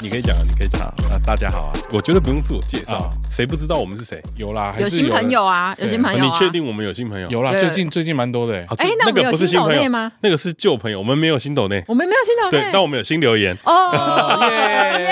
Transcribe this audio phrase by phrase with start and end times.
[0.00, 1.20] 你可以讲，你可以讲啊！
[1.26, 1.72] 大家好啊！
[1.92, 4.22] 我觉得不用自我介绍，谁不知道我们是谁？
[4.34, 6.24] 有啦，有新朋友啊，有新朋友。
[6.24, 7.28] 你确定我们有新朋友？
[7.28, 8.64] 有啦，最近最近蛮多的。
[8.78, 10.10] 哎，那个不是新朋友吗？
[10.22, 10.98] 那个是旧朋友。
[10.98, 14.38] 我们没有新抖内，我们没有新抖内，对，但我们有新留言哦。
[14.48, 15.04] 耶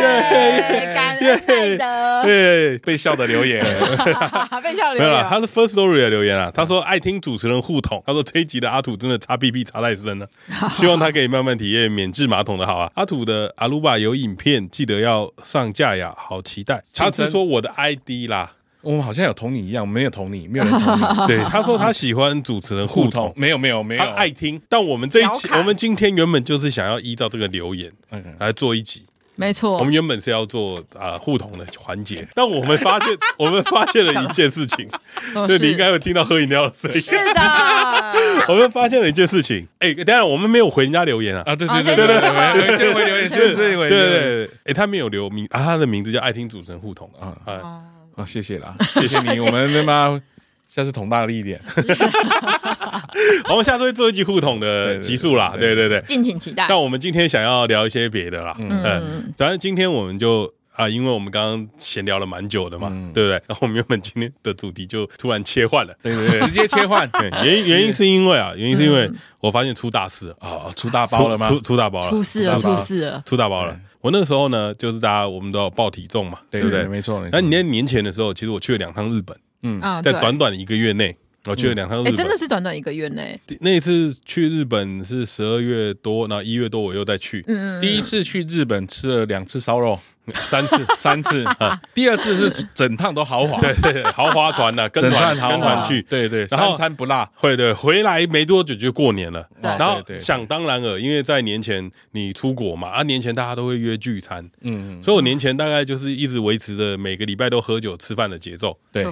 [0.00, 3.64] 耶，感恩的，对，被笑的留言，
[4.62, 4.98] 被笑留言。
[4.98, 6.52] 没有了，他是 First Story 的留言啊。
[6.54, 10.28] 他说爱听主持人互捅，他说这一集的阿土真的擦屁屁擦太深了，
[10.72, 12.90] 希望他可以慢慢体验免治马桶的好啊。
[12.94, 16.82] 阿土的阿鲁巴有影片，记得要上架呀，好期待。
[16.94, 21.02] 他是说我的 ID 啦，我们好像有同你一样，没有同你，没有人同你。
[21.26, 24.60] 对，他说他喜欢主持人互通，没有没有没有，他爱听。
[24.68, 27.92] 但我们这一期，我们今天原本就是想要依照这个留言
[28.38, 29.04] 来做一集，
[29.40, 29.76] 没错。
[29.78, 34.88] 我们原本是要做啊互捅的环节，但我们发现， 我们发现了一件事情，
[35.32, 37.00] 所以，你应该会听到喝饮料的声音。
[37.00, 37.40] 是的，
[38.52, 39.68] 我们发现了一件事情。
[39.78, 41.42] 哎，当然我们没有回人家留言啊。
[41.46, 43.88] 啊，对对对对对，先回留言，先回留言。
[43.88, 47.80] 对对对，哎，他没有留名啊，他的名字叫爱听主持人互捅啊啊
[48.16, 50.20] 啊，谢谢啦，谢谢你，我们他妈
[50.68, 51.60] 下次捅大力一点。
[53.50, 56.66] 我们下次会做一集互捅的集数啦，对对对，敬请期待。
[56.68, 60.52] 但我们今天想要聊一些别的啦，嗯，反正今天我们就。
[60.78, 63.32] 啊，因为我们刚刚闲聊了蛮久的嘛，对不对？
[63.48, 67.10] 然后我们原本今天的主题就突然切换了，对对对， 直接切换。
[67.42, 69.10] 原因原因是因为啊，原因是因为
[69.40, 71.48] 我发现出大事啊，出大包了吗？
[71.48, 73.76] 出出大包了，出事了，出事了，出大包了。
[74.00, 76.84] 我那个时候呢，就是大家我们都要报体重嘛，对不对？
[76.84, 77.26] 没错。
[77.32, 83.40] 那你在年前的时候，其实我去了两趟日本，嗯，在短短的一个月内，我去了两趟日本，真的是短短一个月内。
[83.60, 89.98] 那一次去日本是十二月多，然后一月多我又再去，嗯嗯，第一次去日本吃了两次烧肉。
[90.34, 91.44] 三次， 三次。
[91.58, 91.80] 啊！
[91.94, 109.04] 第二次是整趟都豪华，对对，豪华团的，跟团跟团去，对对，三餐不落，会对，回来没多久就过年了，然后想当然尔，因为在年前你出国嘛，啊，年前大家都会约聚餐，嗯，所以我年前大概就是一直维持着每个礼拜都喝酒吃饭的节奏，对，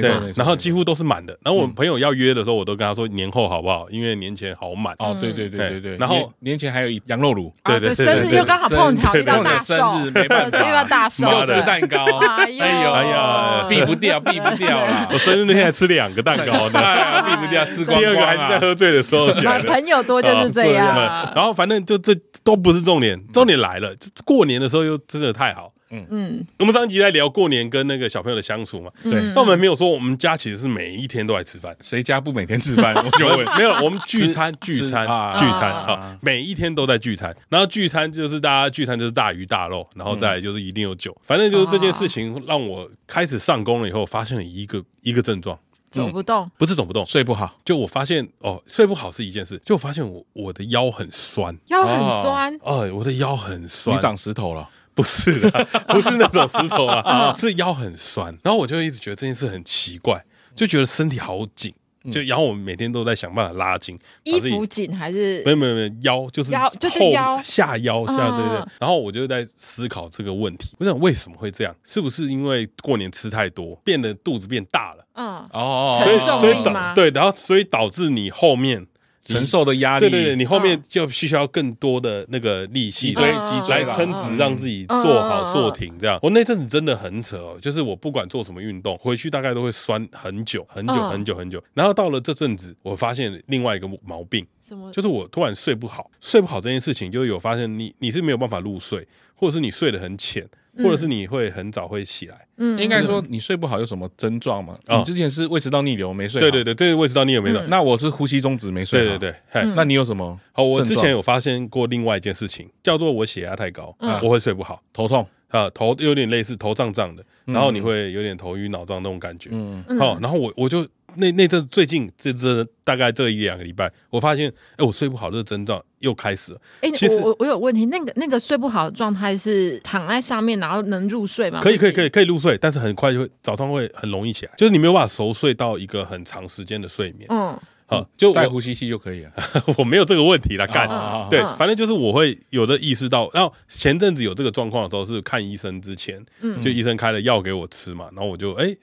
[0.00, 3.88] 对，然后几乎都是满的，然后我朋友要约的时候，我都跟他说年后好不好？
[3.90, 10.63] 因为年前好满，哦，对对对对对，然后年前还有羊肉炉，对对对，生日又刚好碰巧遇到大寿，没办法。
[10.68, 12.04] 又要大寿，又吃蛋糕，
[12.38, 15.08] 哎呦哎呀，避不掉，避不掉了。
[15.12, 16.80] 我生日那天还吃两个蛋糕呢，
[17.26, 18.00] 避不掉，吃光光。
[18.00, 19.28] 第二个还是在喝醉的时候。
[19.66, 21.32] 朋友多就是这样。
[21.34, 23.94] 然后反正就这都不是重点，重点来了，
[24.24, 25.70] 过年的时候又真的太好。
[25.94, 26.06] 嗯。
[26.10, 32.94] 嗯，我们上一集在聊过年跟那个小朋友的相处嘛，对，但我们没有说我们家其实是每一天都在吃饭，谁家不每天吃饭？
[33.04, 35.06] 我就问，没有，我们聚餐聚餐
[35.36, 45.58] 聚餐啊，每一天都在聚餐，然后聚餐就是大家聚餐就是大鱼大肉，然后再来就是一定有酒，反正就是这件事情让我开始上工了以后，发现了一个一个症状，
[45.90, 54.68] 走不动，不是走不动，睡不好，就我发现哦，睡不好是一件事，就我发现我我的腰很酸，腰很酸，哦，我的腰很酸，你长石头了。
[54.94, 58.36] 不是的， 不是那种石头啊，是腰很酸。
[58.42, 60.24] 然后我就一直觉得这件事很奇怪，
[60.54, 61.74] 就觉得身体好紧，
[62.12, 68.64] 就然后我每天都在想办法拉筋，衣服紧还是没有没有没有腰就是腰就是腰下腰下对对。
[68.78, 71.74] 然后我就在思考这个问题，我想为什么会这样？
[71.82, 75.04] 是不是因为过年吃太多，变得肚子变大了？
[75.14, 78.86] 嗯哦，所以所以导对，然后所以导致你后面。
[79.24, 86.18] 承受的压力，对对对，你后面就需要更多的那个力气，脊椎脊椎来撑直，让自己坐好坐挺这样。
[86.22, 91.62] 我那阵子真的很扯哦，就是我不管做什么运动，回去大概都会酸很久很久很久很久。
[91.72, 94.92] 然后到了这阵子，我发现另外一个毛病，什么？
[94.92, 100.46] 就是我突然睡不好，睡不好这件事情，就有发现你你是没有办法入睡，或者是你睡得很浅。
[100.78, 104.76] 或者是你会很早会起来，嗯，应该说你睡不好有什么症状吗？
[104.88, 106.50] 你之前是胃食道逆流没睡好？
[106.50, 107.62] 对对对，这个胃食道逆流没睡。
[107.68, 109.18] 那我是呼吸中止没睡好。
[109.18, 110.38] 对对对，那你有什么？
[110.52, 119.50] 好，我之前有发现过另外一件事情，叫做我血压太高，我会睡不好，头痛啊，头有点类似头胀胀的，然后你会有点头晕脑胀那种感觉。
[119.52, 120.86] 嗯，好，然后我我就
[121.16, 126.60] 那那阵最近这这大概这一两个礼拜，我发现，哎，我睡不好这个症状又开始了。
[126.80, 131.60] 哎，其实我我有问题，那个那个睡不好的状态是躺在上面然后能入睡吗？
[131.60, 137.26] 可以可以可以可以入睡，但是很快就会早上会很容易起来，就是你没有办法熟睡到一个很长时间的睡眠。
[137.30, 137.58] 嗯。
[137.86, 139.32] 好，就带呼吸器就可以了。
[139.76, 140.88] 我没有这个问题了，干。
[141.28, 146.24] 对，反正就是我会有的意识到，然后前阵子有这个状况的时候是看医生之前，
[146.62, 148.74] 就医生开了药给我吃嘛，然后我就哎，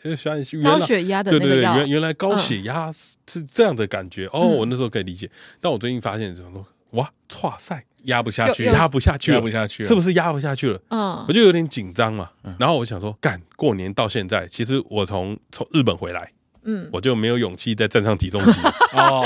[0.63, 5.29] 高血压的对对对，原原来高血压是这样的感觉哦，我那时候可以理解。
[5.59, 10.79] 但我最近发现什么哇，哇，剉赛压不下去，压不下去，压不下去，是不是压不下去了？
[10.89, 12.29] 嗯，我就有点紧张嘛。
[12.59, 16.31] 然后我想说，干，过年到现在，其实我从从日本回来。
[16.63, 18.59] 嗯，我就没有勇气再站上体重机
[18.93, 19.25] 哦，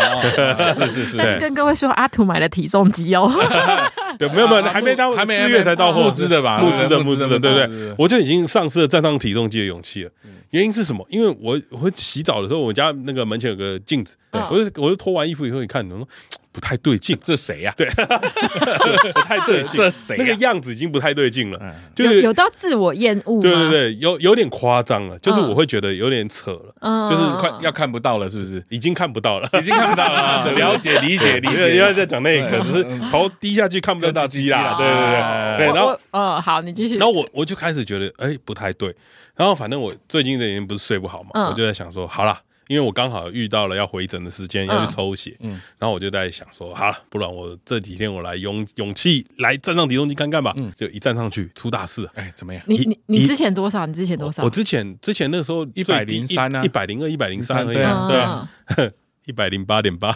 [0.73, 3.29] 是是是，跟各位说，阿土买了体重机哦，
[4.17, 6.59] 对，没有没有，还没到，还没四月才到货，募资的吧？
[6.59, 7.95] 募资的募资的，对不对？
[7.97, 10.11] 我就已经丧失了站上体重机的勇气了。
[10.51, 11.05] 原因是什么？
[11.09, 16.07] 因为我我会洗澡的时候，我家那个门前有个镜子，我就我就脱完衣服以后一看，我说。
[16.55, 17.73] 不太对劲，这谁呀？
[17.75, 17.85] 对，
[19.11, 20.15] 不太对劲，这谁？
[20.17, 23.41] 那个样子已经不太对劲了，就是有到自我厌恶。
[23.41, 28.63] 对对对，有有点夸张了，就是我会觉得有点扯了，就是快要看不到了，是不是？
[28.69, 30.49] 已经看不到了，已经看不到了。
[30.55, 34.75] 了解理解理解，因为在讲那一刻，只是头低下去看不到大鸡啦。
[34.77, 36.95] 对对对对，然后嗯，好，你继续。
[36.95, 38.95] 然后我我就开始觉得哎不太对，
[39.35, 42.39] 然后反正我最近这几天不是睡不好嘛，我就在想说，好了。
[42.67, 52.63] 因为我刚好遇到了要回诊的时间，要去抽血，嗯，然后我就在想说，好，不然我这几天我来勇勇气来站上体重机看看吧，嗯，就一站上去出大事，哎，怎么样？
[52.65, 53.85] 你你你之前多少？
[53.85, 54.43] 你之前多少？
[54.43, 58.49] 我之前之前那时候一百零三啊，一百零二，一百零三，对啊，对啊，
[59.25, 60.09] 一百零八点八，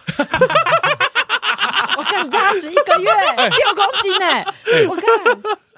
[1.98, 4.44] 我更扎实一个月六公斤呢，
[4.90, 5.06] 我看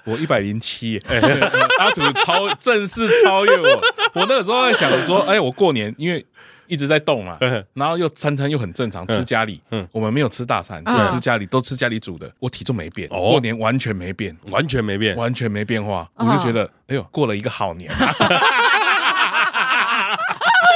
[0.06, 0.98] 我一百零七，
[1.78, 3.82] 阿土超正式超越我，
[4.14, 6.26] 我那个时候在想说，哎，我过年因为。
[6.72, 7.38] 一直在动嘛，
[7.74, 17.92] 然后又餐餐又很正常，吃家里，嗯，我们没有吃大餐，就吃家里，都吃家里煮的，我体重没变，过年完全没变，完全没变，完全没变化，我就觉得，哎呦，过了一个好年。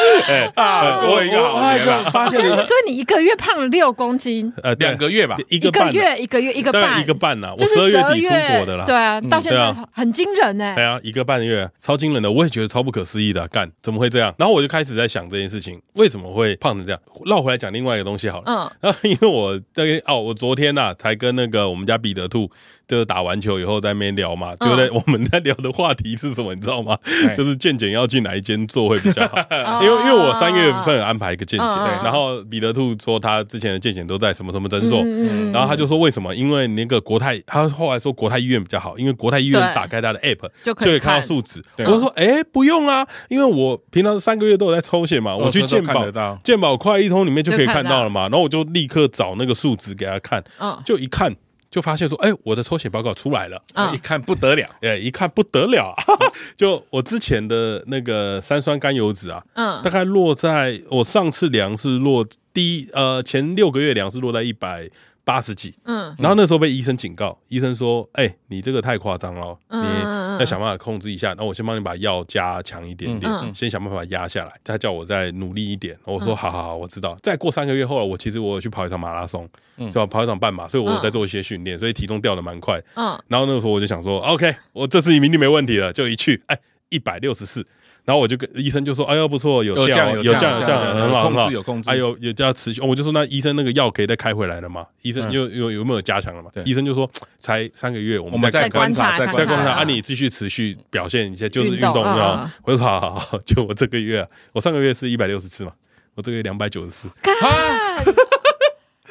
[0.27, 1.01] 哎啊！
[1.03, 10.73] 我一个好就发现，所以你一个月胖了六公斤，呃，两个月吧，一个月一个月一个半，一个半呐，我十二月底出国的啦，对啊，到现在很惊人呢。
[10.75, 14.33] 对啊，一个半月，超惊人的，我也觉得超不可思议的，干怎么会这样？
[14.37, 16.99] 然后我就开始在想这件事情，为什么会胖成这样？
[17.25, 22.49] 绕回来讲另外一个东西好了，嗯，然 后因为我那个哦，我昨天呐才跟那个我们家彼得兔。
[22.87, 26.97] 就是打完球以后在那边聊嘛，就在我们在聊的话题是什么，你知道吗？
[27.35, 29.37] 就是健检要去哪一间做会比较好，
[29.83, 31.69] 因为因为我三月份安排一个健检，
[32.03, 35.03] 然后彼得兔说他之前的健检都在什么什么诊所，
[35.51, 36.33] 然后他就说为什么？
[36.35, 41.61] 因为那个国泰，他后来说国泰医院比较好，因为国泰医院打开他的 app 就可以看到数值。
[41.79, 47.95] 我说哎，不用啊，因为我平常三个月都有在抽血嘛，我去健保健保快一通里面就可以看到。
[48.03, 50.43] 了嘛，然后我就立刻找那个数值给他看，
[50.85, 51.35] 就一看。
[51.69, 53.61] 就发现说，哎，我的抽血报告出来了，
[53.93, 55.93] 一看不得了，哎，一看不得了，
[56.55, 64.89] 就我之前的那个三酸甘油脂啊，嗯，大概落在我上次量是落第一呃前六个月量是落在一百。
[65.25, 71.33] 八十几，嗯，然后那时候被医生警告，医生说，哎，你这个太夸张了，你要想办法控制一下。
[71.35, 74.51] 那我先帮你把药加强一点点，先想办法压下来。
[74.63, 77.17] 他叫我再努力一点，我说好好好，我知道。
[77.23, 80.05] 再过三个月后，我其实我有去跑一场马拉松，是吧？
[80.05, 82.79] 跑一场半马，所以我有在做一些训练，所以体重掉的蛮快。
[82.93, 87.65] 嗯，然后那个时候我就想说，OK，我这次一定没问题了，就一去，哎，一百六十四。
[88.05, 96.51] 然后我就跟医生就说：“哎呦，不错，有降，有降，有降，很好，很好，有控制，还有有加持续。”我就说：“那医生那个药可以再开回来了吗？”医生就有有没有加强了嘛？
[96.65, 97.09] 医生就说
[97.41, 105.71] ：“才三个月，我们再观察，再观察，啊，你继续持续表现一下，就是运动啊。”我就说：“好好好，就我这个月，我上个月是一百六十次嘛，
[106.13, 107.09] 我这个月两百九十四。”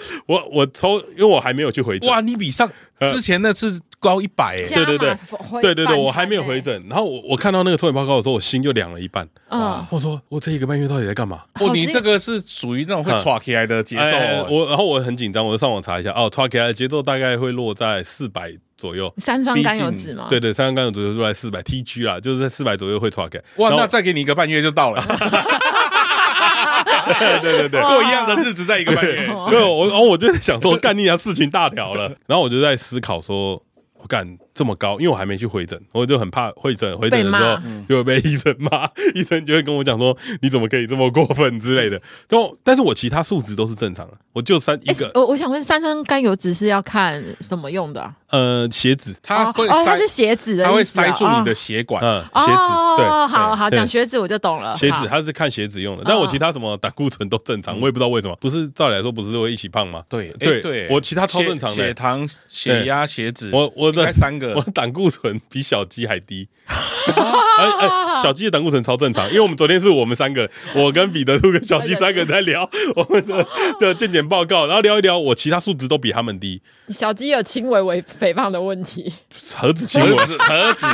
[0.26, 2.08] 我我抽，因为我还没有去回诊。
[2.08, 2.70] 哇，你比上
[3.12, 4.62] 之前那次高一百哎！
[4.62, 5.16] 对对对，
[5.61, 6.84] 对对对，我还没有回诊。
[6.88, 9.28] 然后我我看到那个抽血报告的时候，我心就凉了一半。
[9.49, 11.42] 啊，我说我这一个半月到底在干嘛？
[11.61, 14.02] 哦，你这个是属于那种会唰起来的节奏。
[14.50, 16.11] 我然后我很紧张，我就上网查一下。
[16.12, 19.12] 哦，唰起来的节奏大概会落在四百左右。
[19.18, 20.26] 三酸甘油酯吗？
[20.28, 23.44] 对对，三酸甘油酯就落在四百 TG 啦，就是在四百左右会唰起来。
[23.56, 25.02] 哇，那再给你一个半月就到了。
[27.40, 29.26] 对对对对，过一样的日子在一个半月。
[29.50, 32.08] 对，我然后我就在想说，干你啊事情大条了。
[32.26, 33.62] 然后我就在思考说，
[33.99, 37.58] 我干这么高，因为我还没去回诊，我就很怕会诊回诊的时候
[37.88, 42.00] 就会被医生骂， 医生就会跟我讲说你怎么可以这么过分之类的。
[42.28, 45.11] 就但是我其他数值都是正常的，我就三一个。
[45.14, 48.14] 我我想问，三酸甘油酯是要看什么用的啊？
[48.30, 52.02] 呃，血脂，它会哦，它是血脂的，它会塞住你的血管。
[52.02, 54.76] 嗯，血脂，对，好好讲血脂我就懂了。
[54.76, 58.37] 血脂它是看血脂用的，但我其他什么胆固醇都正常，我也不知道为什么。
[58.40, 60.02] 不是照理来说不是会一起胖吗？
[60.08, 66.48] 对对对，我其他超正常的，血糖、血压、血脂，我我的三个，我胆固醇比小鸡还低。
[67.06, 73.46] 哎哎，小鸡的胆固醇超正常，因为我们昨天是我们三个，我跟彼得兔跟小鸡三个人在聊我们的
[73.78, 76.62] 的健检报告，然后聊一聊，我其他数值都比他们低。
[76.88, 79.12] 小鸡有轻微微肥胖的问题，
[79.54, 80.86] 何止轻微，何止？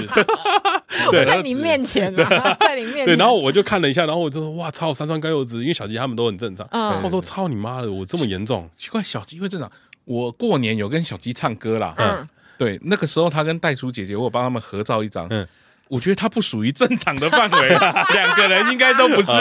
[1.06, 3.06] 我，在你面前啊，在你面前。
[3.06, 6.68] 对，然后我就看了一下，然后我就说哇操，三酸甘油酯，因为小鸡他们都很正常。
[7.04, 8.68] 我说操你妈的，我这么严重？
[8.76, 9.70] 奇怪，小鸡会正常？
[10.04, 12.28] 我过年有跟小鸡唱歌啦，嗯，
[12.60, 15.48] 对，那个时候他跟袋鼠姐姐，我帮他们合照一张，嗯。
[15.88, 17.68] 我觉得他不属于正常的范围，
[18.14, 19.32] 两个人应该都不是，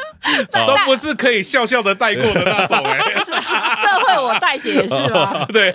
[0.50, 2.98] 都不是可以笑笑的带过的那种 哎。
[3.22, 5.44] 社会我带姐也是吗？
[5.52, 5.70] 对，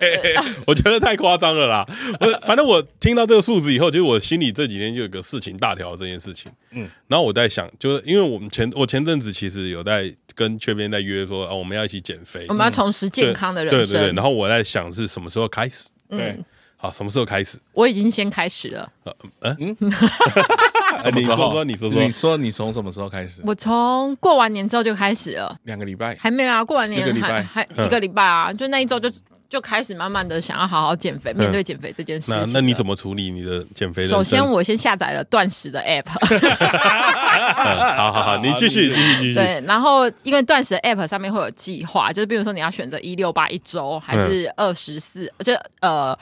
[0.65, 1.85] 我觉得太夸张了啦。
[2.19, 6.51] 我反正我听到这个数字以后，其实我心里这几天就有个事情大条这件事情。
[6.71, 13.79] 嗯，然后我在想，就是因为我们前我前阵子其实有在跟雀边在约说啊，我们要一起减肥，我们要重拾健康的人生。
[13.81, 14.15] 对对对。
[14.15, 15.89] 然后我在想是什么时候开始？
[16.09, 16.43] 对。
[16.83, 17.57] 好，什么时候开始？
[17.71, 18.91] 我已经先开始了。
[19.39, 19.55] 嗯，
[21.01, 21.63] 什么时候？
[21.63, 23.41] 你说说，你说你从什么时候开始？
[23.45, 25.57] 我从过完年之后就开始了。
[25.63, 29.09] 两个礼拜还没啦，过完年还还一个礼拜啊，就那一周就
[29.47, 32.41] 就开始慢慢的想要好好减肥，面对减肥这件事情。
[32.47, 34.05] 那那你怎么处理你的减肥？
[34.05, 36.09] 首先，我先下载了断食的 app。
[37.95, 39.35] 好好好，你继续继续继续。
[39.35, 46.19] 对，然后因为断食 app 上面会有计划，就是比如说你要选择一六八一周，还是二十四，就呃。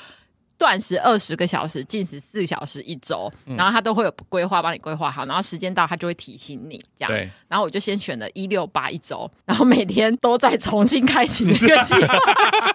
[0.62, 7.12] 断食二十个小时，进食四小时一周，然后他都会有规划帮你规划好，然后时间到他就会提醒你这样。
[7.12, 12.16] 对，然后我就先选了一六八一周，然后每天都在重新开启一个计划。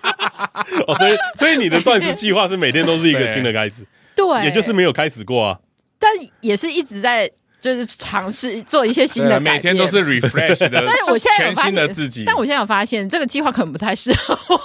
[0.89, 5.61] 哦，所以所以你的断食计划是每天都是一个新的开始， 对，也就是没有开始过啊。
[6.01, 10.83] 但也是一直在就是尝试做一些新的改变，每天都是 refresh 的。
[10.85, 14.61] 但是我现在有发现，全新的自己，但我现在有发现这个计划可能不太适合我。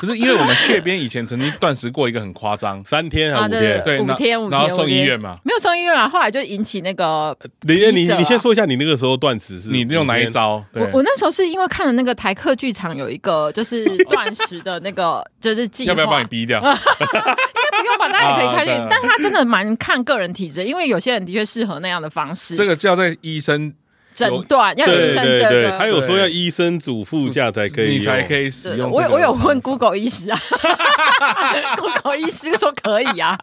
[0.00, 3.82] 可是因为我们雀边以前曾经断食过一个很夸张，三天还是五天？
[3.84, 5.36] 对，五天五天，然后送医院嘛？
[5.44, 7.36] 没有送医院啊，后来就引起那个。
[7.62, 9.68] 你你你先说一下，你那个时候断食是？
[9.68, 10.64] 你用哪一招？
[10.72, 16.58] 我我那时候是因为看了那个台客剧场有一个就是断食的那个 就是计划，要不要帮你逼掉？
[16.64, 18.88] 应该不用吧，大家也可以看。
[18.90, 22.56] 但他真的蛮看个人体质，因为有些人的确适合那样的方式。
[22.56, 23.74] 这个叫在医生。
[24.14, 28.90] 诊断要有医生诊断，还有说要医生嘱咐下才可以，你才可以使用。
[28.90, 30.38] 我我有问 Google 医师啊，
[31.78, 33.38] Google 医师说可以啊，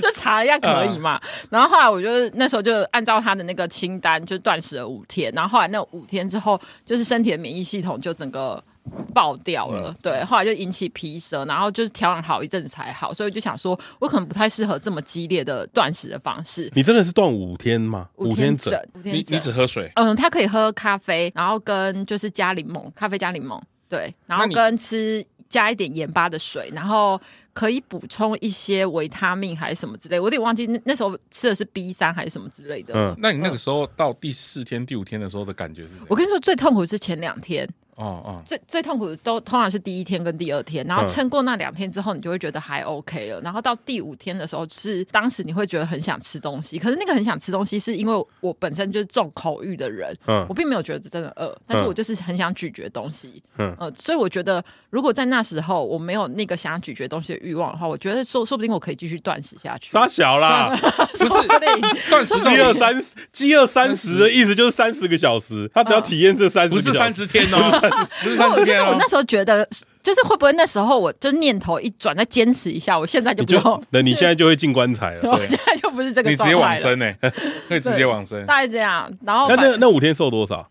[0.00, 1.20] 就查了一下可以嘛。
[1.50, 5.32] 然后后来我就那时候就按照他的那个清单，就断食了五天。
[5.34, 8.62] 然后后来那五天之后，就是身体的免疫系统就整个。
[9.14, 16.70] 爆掉了，对，后来就引起皮蛇，然后就是调养好一阵子才好，所以就想说，我可能不太适合这么激烈的断食的方式。
[16.74, 18.08] 你真的是断五天吗？
[18.16, 19.14] 五天整，五天整。
[19.14, 19.90] 你你只喝水？
[19.94, 27.18] 嗯，他可以喝咖啡，然后跟就是加柠檬，咖啡加柠檬，对，然后跟吃加一点盐巴的水，然后
[27.52, 32.92] 可以补充一些维他命还是什么之类，我有点忘记那那时候吃的是 B 三还是什么之类的。
[32.94, 36.06] 嗯，那你那个时候到第四天、第五天的时候的感觉是什么？
[36.08, 37.66] 我跟你说，最痛苦是前两天。
[37.96, 43.40] 哦哦，最最痛苦的都通常是第一天跟第二天，然后撑过那两天之后，你就会觉得还 OK 了。
[43.40, 59.90] 然后到第五天的时候，是当时你会觉得很想吃东西，可是那个很想吃东西，是因为我本身就是重口欲的人，嗯，我并没有觉得真的饿，但是我就是很想咀嚼东西，嗯，呃，所以我觉得如果在那时候我没有那个想咀嚼东西的欲望的话，我觉得说说不定我可以继续断食下去。
[59.90, 60.76] 杀小啦，
[61.12, 61.48] 不是
[62.10, 67.85] 断食饥饿三饥饿三十的意思就是三十个小时，他只要体验这三十，不是三十天哦，
[68.22, 68.64] 不是三十。
[68.64, 69.66] 就是我那时候觉得，
[70.02, 73.84] 就是会不会那时候我就念头一转，再坚持一下，我现在就不用。
[73.90, 75.20] 那你现在就会进棺材了。
[75.30, 76.72] 我现在就不是这个状态了。
[76.72, 77.14] 你直接往生呢？
[77.68, 78.44] 可以直接往生。
[78.46, 79.10] 大概这样。
[79.24, 80.68] 然后那那那五天瘦多少？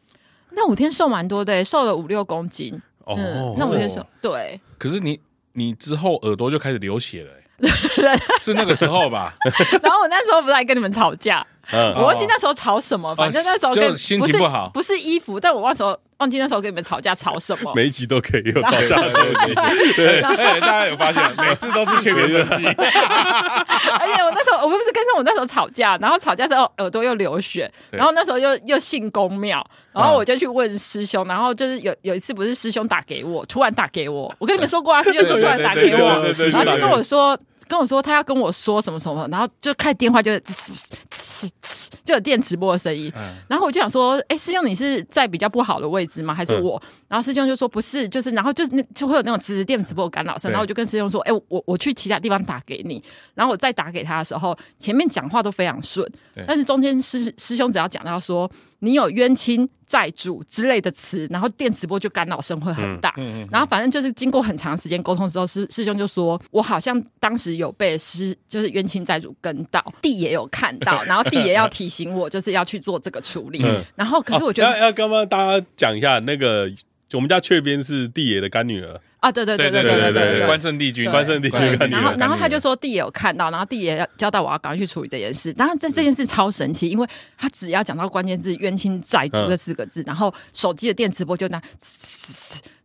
[0.52, 2.82] 那五天瘦蛮多的，瘦了五六公斤。
[3.06, 4.60] 哦，那五天瘦对。
[4.78, 5.20] 可是你
[5.54, 7.32] 你之后耳朵就开始流血了，
[8.42, 9.36] 是那个时候吧？
[9.82, 11.46] 然后我那时候不是还跟你们吵架？
[11.72, 15.98] 嗯我忘记那时候吵什么，反正那时候跟心情不好，不是衣服，但我那时候。
[16.18, 17.74] 忘记那时候跟你们吵架吵什么。
[17.76, 19.54] 每一集都可以有吵架的东西。
[19.96, 22.66] 对，大家有发现，每次都是全面生气。
[22.78, 37.38] 而且我那时候，我不是跟着我那时候吵架，然后吵架之后耳朵又流血，然后那时候又又信公庙，然后我就去问师兄，然后就是有有一次不是师兄打给我，突然打给我，我跟你们说过啊，师兄就突然打给我，然后就跟我说。
[37.68, 43.12] 跟我说他要跟我说什么什么，然后就开电话就呲呲呲，就有电磁波的声音。
[43.48, 46.34] 然后我就想说，哎，师兄你是在比较不好的位置吗？
[46.34, 46.82] 还是我？
[47.08, 50.52] 然后师兄就说不是，就是然后就是那就会有那种磁电磁波干扰声。
[50.52, 53.04] 然后我就跟师兄说，哎，我我去其他地方打给你。
[53.34, 56.10] 然后我再打给他的时候，前面讲话都非常顺，
[56.48, 58.50] 但是中间师师兄只要讲到说。
[58.86, 63.14] 你有冤亲债主之类的词，然后电磁波就干扰声会很大。
[63.18, 73.62] 嗯嗯嗯、然后反正就是经过很长时间沟通之后，师师兄就说，我好像当时有被师就是冤亲债主跟到，弟也有看到， 然后弟也要提醒我，就是要去做这个处理。
[73.64, 76.72] 嗯、然后可是我觉得、哦、要要跟大家讲一下，那个
[77.14, 79.02] 我们家雀边是弟爷的干女儿。
[79.26, 81.60] 啊，对对对对对对对对，关圣帝君，关圣帝君。
[81.90, 85.52] 然后然后他就说弟也有看到，然后弟也要交代我要赶快去处理这件事。
[85.52, 91.60] 当然这这件事超神奇，因为他只要讲到关键字“冤亲债主”这四个字，然后手机的电磁波就那，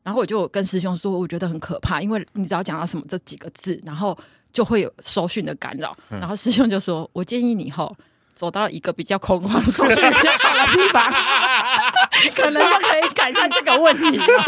[0.02, 4.16] 然后我就跟师兄说，我觉得很可怕，因为你只要讲到什么这几个字，然后
[4.50, 5.94] 就会有收讯的干扰。
[6.09, 7.94] 然后师兄就说，我建议你以后
[8.35, 11.12] 走到一个比较空旷、收讯比较好的地方。
[12.34, 14.16] 可能就可以改善这个问题。
[14.16, 14.38] 然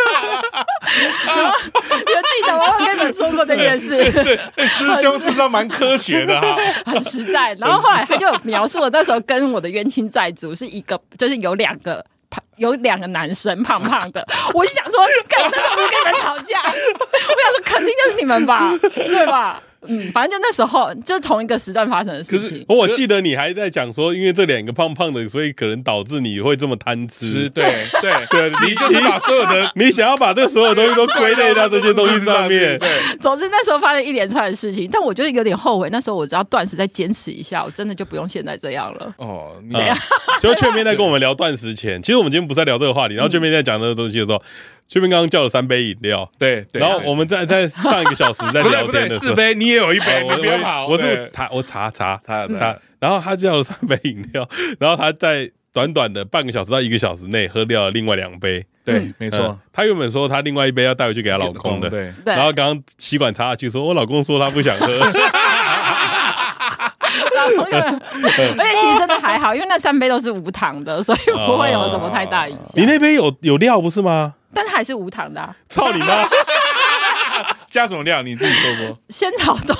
[1.36, 1.52] 后
[1.90, 3.96] 有记得我跟你们说过这件事。
[4.10, 7.54] 对，师兄是说蛮科学的哈，很实在。
[7.54, 14.26] 然后后来他就描述了那时候跟我的冤亲债主是一个，就是有两个胖，有两个男生胖胖的。
[14.54, 16.62] 我就想说，干那时候不是跟你们吵架？
[16.62, 19.62] 我想说，肯定就是你们吧，对吧？
[19.88, 22.64] 嗯，反正就那时候就是同一个时段发生的事情。
[22.68, 27.48] 我记得你还在讲说，因为这两个胖胖的，所以可能导致你会这么贪吃。
[27.50, 27.64] 对
[28.00, 32.78] 对对，你就是把所有的 你想要把这所有东西都归类到这些东西上面。
[32.80, 32.88] 对，
[33.20, 35.88] 总之那时候发生一连串的事情，但我觉得有点后悔。
[35.90, 39.14] 那时候我只要断食再坚持一下，我真的就不用现在这样了。
[39.18, 39.96] 哦，这样。
[40.40, 44.42] 就雀边在跟我们聊断食前，其实我们今天不是在聊这个话题，然后雀边在讲这个东西的时候。
[44.92, 54.46] 这边刚刚叫了三杯饮料，对，然后我们在在上一个小时在 聊天的时候，四杯你也有一杯，我别跑，我是他，我查查查查，然后他叫了三杯饮料，
[54.78, 64.86] 然后他在短短的半个小时到一个小时内喝掉了另外两杯，对，没错，他原本说他另外一杯要带回去给他老公的，对，然后刚刚吸管插下去，说我老公说他不想喝，
[67.34, 72.72] 老公，而且其实真的还好，因为那三杯都是无糖的，所以不会有什么太大影响。
[72.74, 74.34] 你那杯有有料不是吗？
[74.54, 75.54] 但它还是无糖的，啊。
[75.68, 76.28] 操你妈！
[77.70, 78.22] 加什么料？
[78.22, 78.98] 你自己说说。
[79.08, 79.74] 仙草冻，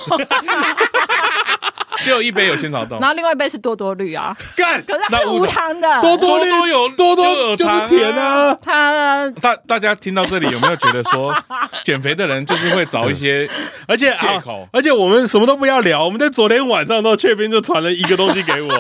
[1.98, 4.34] 只有一杯有仙草冻，然后另外一杯是多多绿啊。
[4.56, 6.00] 干，可是它是无糖的。
[6.00, 8.56] 多多绿有多多就是甜啊。
[8.62, 11.36] 它大大家听到这里有没有觉得说，
[11.84, 13.46] 减肥的人就是会找一些，
[13.86, 16.04] 而且借口，而且我们什么都不要聊。
[16.06, 18.72] 我们在昨天晚上都雀边就传了一个东西给我，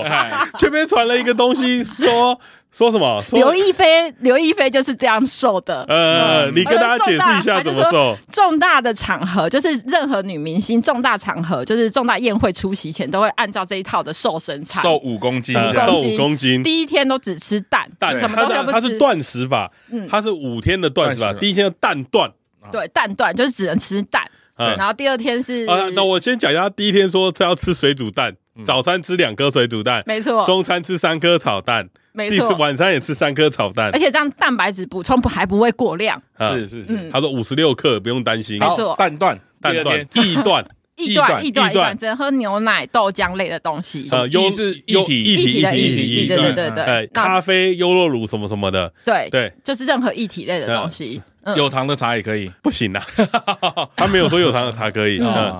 [0.58, 2.40] 雀边传了一个东西说。
[2.72, 3.22] 说什么？
[3.32, 5.84] 刘亦菲，刘亦菲就是这样瘦的。
[5.90, 8.16] 呃，你跟大家解释一下怎么瘦。
[8.32, 14.82] 重大的场合，就是任何女明星重大场合，就是重大宴会出席前，都会按照这一套的瘦身餐。
[14.82, 15.54] 瘦五公斤，
[15.84, 16.62] 瘦五公斤。
[16.62, 18.72] 第一天都只吃蛋，蛋什么东西都不吃。
[18.72, 21.34] 它是断食法，嗯，它是五天的断食法。
[21.34, 22.32] 第一天蛋断，
[22.70, 24.22] 对，蛋断就是只能吃蛋。
[24.56, 30.42] 然后第二天是，那我先讲一下，第一天说他要吃水煮蛋，早餐吃两颗水煮蛋，没错。
[30.46, 31.90] 中餐吃三颗炒蛋。
[32.12, 36.20] 没错，晚餐也吃三颗炒蛋，而且这样蛋白质补充不还不会过量。
[36.38, 38.58] 是是是，他说五十六克，不用担心。
[38.58, 40.64] 没错，蛋断，蛋断，异断，
[40.96, 44.06] 异断，异断， 只能喝牛奶、豆浆类的东西。
[44.10, 47.06] 呃，优是一体，一体的一体，对对对对。
[47.14, 51.20] 咖啡、优酪乳什么什么的，对对，就是任何一体类的东西。
[51.56, 53.04] 有糖的茶也可以，不行啊，
[53.96, 55.18] 他没有说有糖的茶可以，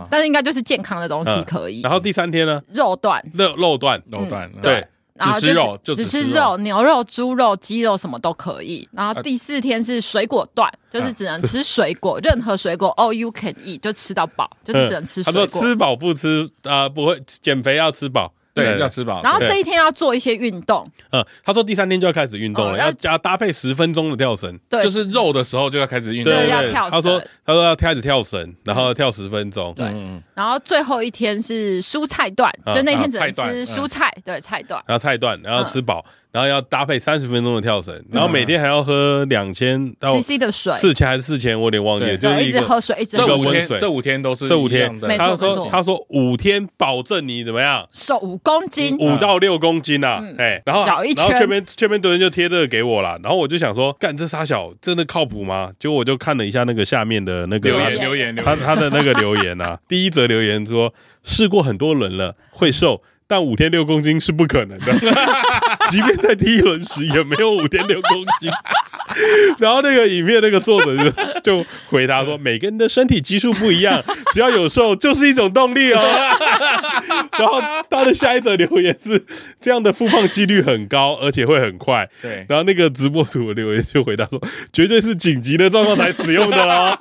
[0.09, 1.81] 但是应该就是健康的东西可以。
[1.81, 2.63] 然后第三天呢？
[2.73, 4.87] 肉断，肉肉断，肉断，对。
[5.23, 8.89] 只吃肉，就只吃肉，牛肉、猪肉、鸡肉什么都可以。
[8.93, 15.47] 然后第四天是水果断，就是只能吃水果， 任何水果，all you can eat，就吃到饱，就是只能吃水果。
[15.47, 18.33] 他说吃饱不吃啊，不会减肥要吃饱。
[18.55, 19.23] 对，要吃饱。
[19.23, 20.87] 然后这一天要做一些运动。
[21.11, 24.59] 嗯，他说第三天就要开始运动了，要加搭配十分钟的跳绳。
[24.69, 26.33] 对，就是肉的时候就要开始运动。
[26.33, 26.91] 对，要跳绳。
[26.91, 29.73] 他说他说要开始跳绳，然后跳十分钟。
[29.75, 29.87] 对，
[30.35, 34.83] 然后最后一天是蔬菜段，就那天只能吃蔬菜，对，菜段。
[34.87, 36.05] 然后菜段，然后吃饱。
[36.33, 42.17] 然后要搭配三十分钟的跳绳，然后每天还要喝两千 CC 的水，四千还是四千，我有点忘记了。
[42.17, 43.79] 就是一直喝水，一直喝温水。
[43.79, 47.87] 这五天都是这五天，他说他说五天保证你怎么样？
[47.93, 55.71] 瘦五公斤，五到六公斤啊，哎，然后小一圈，然后这边这边的人就贴这个给我了，然后我就想说，干这傻小真的靠谱吗？
[55.79, 63.03] 结果我就看了一下那个下面的那个留言留言，他他的那个留言啊， 第一则留言说试过很多轮了，会瘦。
[63.33, 64.93] 但五天六公斤是不可能的，
[65.89, 68.51] 即便在第一轮时也没有五天六公斤。
[69.59, 70.95] 然后那个影片那个作者
[71.41, 74.03] 就 就回答说：“每个人的身体基数不一样，
[74.35, 76.01] 只要有瘦就是一种动力哦。
[77.39, 79.25] ”然后他的下一则留言是
[79.63, 82.45] ：“这样的复胖几率很高，而且会很快。”对。
[82.49, 84.39] 然后那个直播主的留言就回答说
[84.75, 86.95] ：“绝对是紧急的状况才使用的哦。”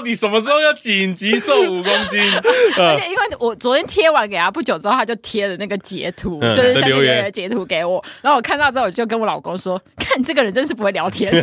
[0.00, 2.18] 到底什么时候要紧急瘦五公斤？
[2.78, 8.02] 而且因为我昨天贴完给他不久之后，他就贴了那个截图，嗯、就是下面留言截图给我。
[8.22, 11.30] 然后我看到之后，我就跟我老公说：“看这个人真是不会聊天。”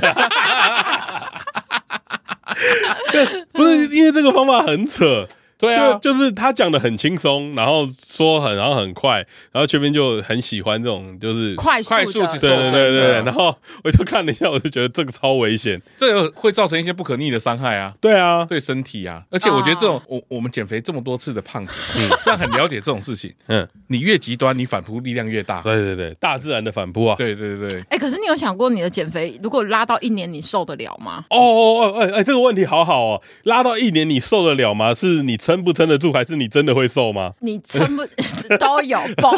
[3.53, 5.27] 不是因为这个方法很扯。
[5.57, 31.25] 对啊，就就是他讲的很轻松，然后说很，然后很快，然后这边就很喜欢这种就是快快速对对对对，然后我就看了一下，我就觉得这个超危险，这个会造成一些不可逆的伤害啊，对啊，对身体啊，而且我觉得这种我我们减肥这么多次的胖子，嗯，虽然很了解这种事情，嗯，你越极端，你反扑力量越大，对对对，大自然的反扑啊，对对对，哎，可是你有想过你的减肥如果拉到一年，你受得了吗？
[31.29, 34.93] 哦哦哦，哎哎，这个问题好好哦，拉到一年你受得了吗？
[34.93, 36.35] 是你撑不撑得住还是？
[36.35, 37.31] 你真的会瘦吗？
[37.39, 38.05] 你撑不
[38.59, 39.33] 都有爆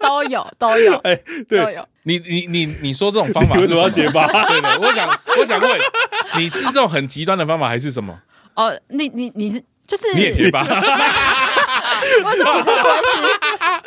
[0.00, 1.14] 都有都有哎，
[1.46, 1.86] 对，都有。
[2.04, 3.90] 你你你你说这种方法是什么？
[3.90, 4.26] 结巴？
[4.48, 5.06] 对的，我想
[5.38, 5.78] 我想问，
[6.38, 8.18] 你是这种很极端的方法还是什么？
[8.56, 10.62] 哦，你你你是就是你也结巴？
[10.64, 13.37] 为什么我是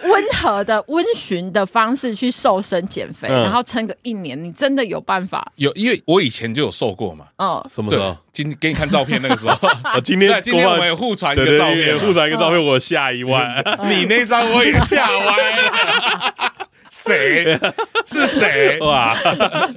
[0.03, 5.51] 温和的温循的方式去瘦身减肥，然后撑个一年，你真的有办法？
[5.55, 7.25] 有，因为我以前就有瘦过嘛。
[7.37, 8.15] 嗯，什么时候？
[8.33, 9.69] 今给你看照片那个时候，
[10.03, 16.67] 今天今天我们有互传一个照片，互传一个照片，我吓一万， 你那张我也吓歪了。
[16.89, 17.57] 谁？
[18.05, 18.77] 是谁？
[18.83, 19.17] 哇！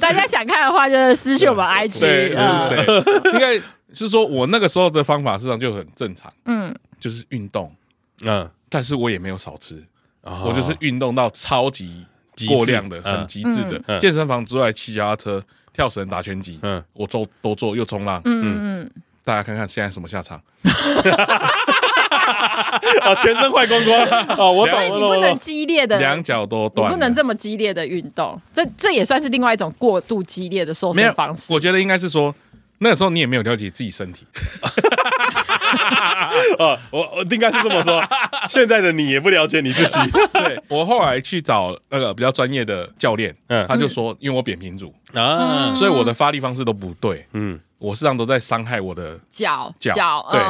[0.00, 2.00] 大家想看的话，就是私信我们 IG。
[2.00, 2.36] 对，是
[2.68, 3.32] 谁？
[3.32, 3.60] 应该
[3.92, 6.32] 是说我那个时候的方法，实际上就很正常。
[6.46, 7.72] 嗯，就是运动。
[8.24, 9.80] 嗯，但是我也没有少吃，
[10.24, 12.04] 我就是运动到超级
[12.48, 13.98] 过量的、很极致的。
[14.00, 18.90] 健身房之外，骑脚踏车、跳绳、打拳击，嗯，我做都做，又冲浪，嗯嗯，
[19.22, 20.40] 大家看看现在什么下场？
[23.02, 24.48] 啊，全身坏光光啊！
[24.50, 31.52] 我所以你不能激烈的，两脚都断，不能这么激烈的运动，这这也算是另外一种过度激烈的瘦身方式。
[31.52, 32.34] 我觉得应该是说，
[32.78, 34.26] 那个时候你也没有了解自己身体。
[36.58, 38.02] 哦，我我应该是这么说。
[38.48, 39.98] 现在的你也不了解你自己。
[40.32, 47.26] 对，我后来去找那个比较专业的教练，嗯，他就说，因为我扁平足啊，所以我的发力方式都不对。
[47.32, 50.26] 嗯，我实际上都在伤害我的脚脚。
[50.30, 50.40] 对，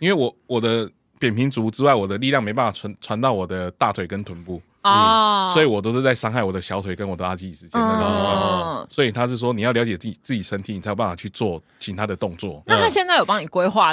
[0.00, 4.60] 因为我我的扁平足之外，我的力量没办法传传到我的大腿跟臀部。
[4.82, 8.86] 哦，所以我都是在伤害我的小腿跟我的阿基里斯腱的地方。
[8.88, 12.62] 所以他是说，你要了解自己自己身体，你才有办法去做其他的动作。
[12.66, 13.92] 那他现在有帮你规划？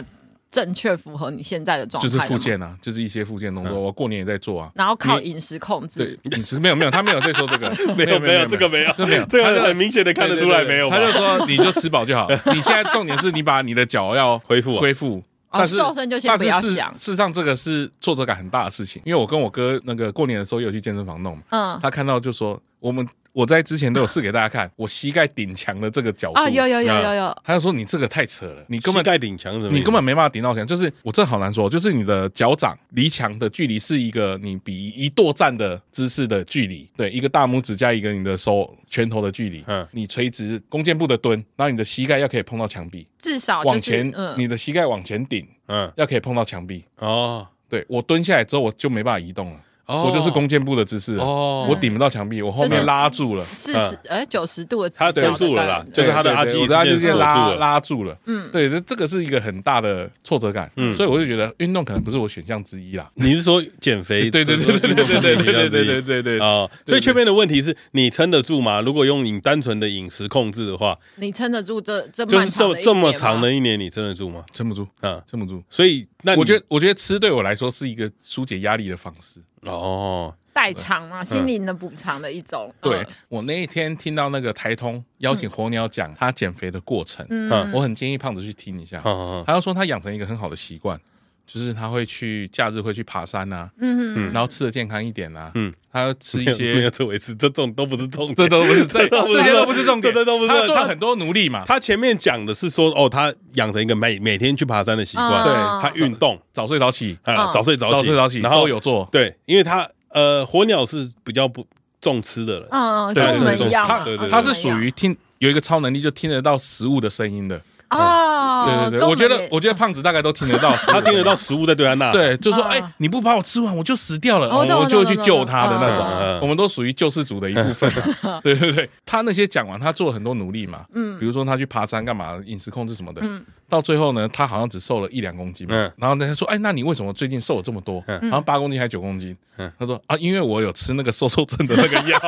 [0.53, 3.79] 正确符合你现在的状态，就是复健啊，就是一些复健动作。
[3.79, 6.15] 我过年也在做啊，然后靠饮食控制。
[6.21, 10.91] 对，饮食没有没有，他没有在说这个， 没有没有这个没有，这没有，这个很明显的看得出来没有。
[10.91, 12.29] 他就说你就吃饱就好。
[12.53, 15.23] 你现在重点是你把你的脚要恢复恢复。
[15.51, 16.93] 但是瘦身就先不要想。
[16.99, 23.07] 事实上，这个是挫折感很大的事情，因为我跟我哥那个过年的时候也有去健身房弄，嗯，他看到就说我们。
[23.33, 27.41] 我在之前都有试给大家看，我膝盖顶墙的这个角度啊，有有有有有。
[27.43, 30.65] 他就说你这个太扯了，你根本膝盖顶墙，你根本没办法顶到墙。
[30.65, 39.63] 就是我这好难说，就是你的脚掌离墙的距离是一个你比一跺站的姿势的距离，对，一个大拇指加一个你的手拳头的距离。
[39.67, 46.85] 嗯，你垂直弓箭步的蹲，然后你的膝盖要可以碰到墙壁，至少往前，你的膝盖往前顶，嗯，要可以碰到墙壁。
[46.99, 49.59] 哦，对，我蹲下来之后我就没办法移动了。
[49.85, 63.09] 我就是弓箭步的姿势，我顶不到墙壁，我后面拉住了，四十哎九十度的，他顶住了啦，就是他的阿基里斯腱拉拉住了，嗯，对，这个是一个很大的挫折感，嗯，所以我就觉得运动可能不是我选项之一啦。
[63.15, 64.29] 你是说减肥？
[64.31, 66.69] 对对对对对对对对对对对对啊！
[66.85, 68.81] 所以这边的问题是你撑得住吗？
[68.81, 74.43] 如果用你单纯的饮食控制的话，你撑得住这这就是这么这么长的一年，你撑得住吗？
[74.53, 75.61] 撑不住啊，撑不住。
[75.69, 80.35] 所以那我觉得我觉得吃对我来说是一个疏解压力的方式哦。
[80.53, 82.71] 代偿嘛，心灵的补偿的一种。
[82.79, 89.01] 对，我那一天听到那个台通邀请火鸟讲他减肥的过程，嗯，我很建议胖子去听一下。
[89.47, 90.99] 他要说他养成一个很好的习惯，
[91.45, 100.49] 就是他会去假日会去爬山呐，嗯嗯，然后吃的健康一点呐，嗯，他要吃一些 没有这回事，这种都不是重点，这都不是，这 这些都不是重点，这都不是。
[100.49, 111.65] 他做了很多努力嘛，他前面讲的是说，哦，他养成一个每每天去爬山的习惯，对，他运动，早睡早起，啊，早睡早起，早睡早起，然后有做，对，因为他呃，火鸟是比较不
[111.99, 117.61] 重吃的人，嗯，跟我们一样，他他是属于听有一个超能力，就听得到食物的声音的。
[117.93, 126.05] 哦，对对对，我觉得我觉得胖子大概都听得到， 他听得到食物在对他那，对，就说哎，你不把我吃完，我就死掉了，我就会去救他的那种。
[126.41, 127.91] 我们都属于救世主的一部分，
[128.43, 128.89] 对对对。
[129.05, 137.99] 他那些讲完，他做了很多努力嘛，嗯，比如说他去爬山干嘛，饮食控制什么的，嗯，到最后呢，他好像只瘦了一两公斤嘛，然后人家说，哎，那你为什么最近瘦了这么多？
[138.01, 139.35] 好像八公斤还是九公斤？
[139.79, 142.19] 他说啊，因为我有吃那个瘦瘦症的那个药，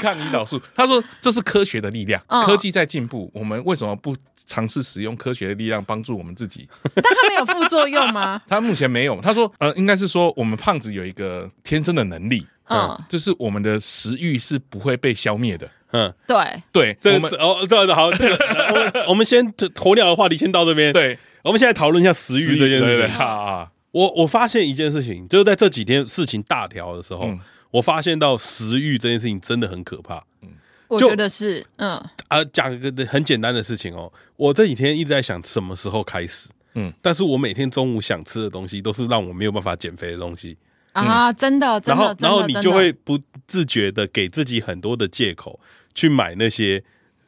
[0.00, 0.58] 抗胰岛素。
[0.74, 4.16] 他说这是科学的力量，科技在进步，我们为什么不？
[4.44, 8.42] 尝试使用科学的力量帮助我们自己， 但他没有副作用吗？
[8.48, 9.18] 他目前没有。
[9.20, 15.70] 他说，呃，应该是说我们胖子有一个天生的能力，嗯，就是我们的食欲是不会被消灭的。
[15.92, 16.62] 嗯，对。
[16.72, 20.92] 对，这个哦，这这个 我们先鸵鸟的话题先到这边。
[20.92, 23.16] 对，我们现在讨论一下食欲这件事情。
[23.16, 23.70] 啊。
[23.92, 27.30] 我我发现一件事情，就是在这几天事情大条的时候，
[27.70, 30.22] 我发现到食欲这件事情真的很可怕。
[30.42, 30.48] 嗯。
[30.88, 31.92] 我觉得是，嗯，
[32.28, 34.12] 啊，讲一个很简单的事情哦。
[34.36, 40.56] 我这几天一直在想什么时候开始，嗯，但是我每天中午想吃的东西都是让我没有办法减肥的东西。
[40.92, 45.58] 啊，真的，真的，然后，然后你就会不自觉的给自己很多的借口
[45.94, 46.82] 去买那些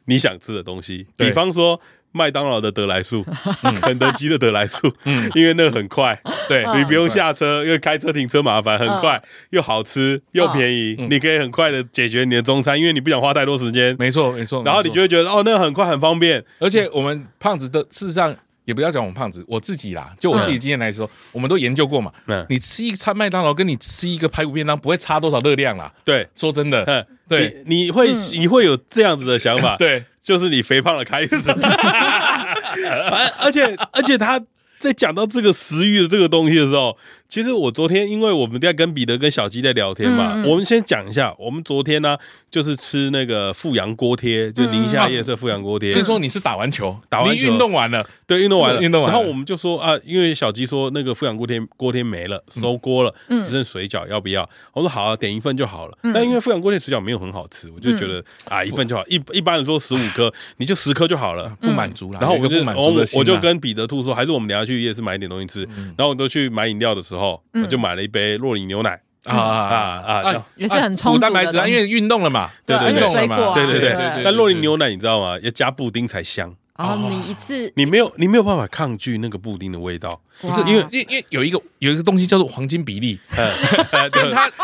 [0.05, 1.79] 你想吃的东西，比方说。
[2.17, 3.25] 麦当劳的得来速，
[3.81, 18.33] 肯德基的得来速，嗯， 因为那个很快，对，你不用下车，因为开车停车麻烦，很快又好吃又便宜，你可以很快的解决你的中餐，因为你不想花太多时间，没错没错，然后你就会觉得哦，那个很快很方便，而且我们胖子的事实上
[18.65, 30.03] 也不要讲我们胖子，我自己啦，就我自己经验来说，我们都研究过嘛，嗯，你吃一餐麦当劳跟你吃一个排骨便当不会差多少热量啦，对，说真的，对，你会你会有这样子的想法， 对。
[30.25, 34.41] 就是你肥胖的开始， 而而且而且他
[34.79, 36.97] 在讲到这个食欲的这个东西的时候。
[37.27, 42.15] 其实我昨天，因为我们在跟彼得跟小鸡在聊天嘛，我们先讲一下，我们昨天呢
[42.49, 45.91] 就是吃那个富阳锅贴，就宁夏夜色富阳锅贴。
[45.91, 49.17] 先说你是打完球，打完球运动完了，对，运动完了，运动完了。
[49.17, 54.47] 然后我们就说啊，因为小鸡说那个富阳锅贴锅贴没了，收锅了，只剩水饺，要不要？
[54.73, 55.97] 我说好啊，点一份就好了。
[56.13, 59.03] 但因为富阳锅贴水饺没有很好吃，我就觉得啊，一份就好。
[59.07, 62.19] 一一般人说十五颗， 你就十颗就好了，不满足了。
[62.21, 65.63] 然后我就我我就跟彼得兔说，还是我们等下去夜市买一点东西吃。
[65.97, 67.14] 然后我都去买饮料的时候。
[67.17, 70.45] 我就买了一杯洛梨牛奶啊啊啊！
[70.55, 74.21] 也是很充足，蛋白质啊，因为运动了嘛，对对对，运动了嘛，对对对。
[74.23, 75.37] 但洛梨牛奶你知道吗？
[75.41, 76.55] 要加布丁才香。
[76.77, 84.49] 哦，你一次你没有你没有办法抗拒那个布丁的味道，不是因为因因为有一个有一个东西叫做黄金比例， 嗯，跟它。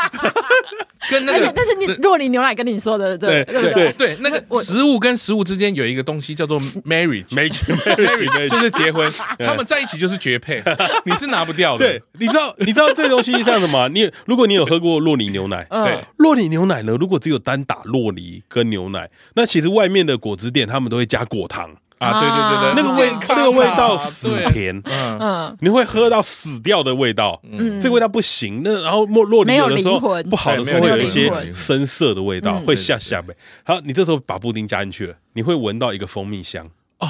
[1.09, 8.47] 跟那个，但是你酪梨牛奶跟你说的，对对对对，那个食物跟食物之间有一个东西叫做 marriage，marriage，marriage。
[8.47, 10.63] 就是结婚，他们在一起就是绝配，
[11.03, 11.79] 你是拿不掉的。
[11.79, 13.87] 对，你知道你知道这东西是这样的吗？
[13.91, 21.75] 你如果你有喝过洛梨牛奶，对，洛梨牛奶呢，如果只有单打洛梨跟牛奶，那其实外面的果汁店他们都会加果糖。
[22.01, 28.61] 啊，对对对对，那个味那个味道死甜，嗯，你会喝到死掉的味道，嗯，这个味道不行。
[28.63, 33.35] 那然后莫洛里有的时候不好的时候会有一些深色的味道，会下下呗。
[33.63, 36.67] 好，你这时候把布丁加进去了，你会闻到一个蜂蜜香。
[36.97, 37.09] 哦，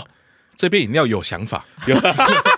[0.58, 1.66] 这边饮料有想法。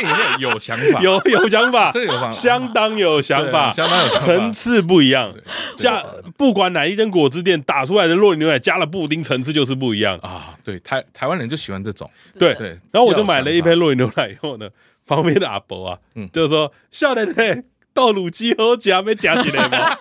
[0.00, 5.34] 这里面有想法， 有有想法，这有想法，相当有想法，相当有，层次不一样。
[5.76, 6.04] 加
[6.36, 10.54] 不管哪一间果汁店打出来的酪梨牛奶加了布丁，层次就是不一样啊。
[10.64, 12.10] 对，台台湾人就喜欢这种。
[12.38, 12.68] 对对。
[12.90, 14.68] 然后我就买了一杯酪梨牛奶以后呢，
[15.06, 15.98] 旁边的阿伯啊，
[16.32, 19.96] 就是说笑的呢，豆乳鸡和夹没夹起来吗？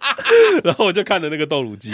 [0.64, 1.92] 然后我就看着那个豆乳鸡，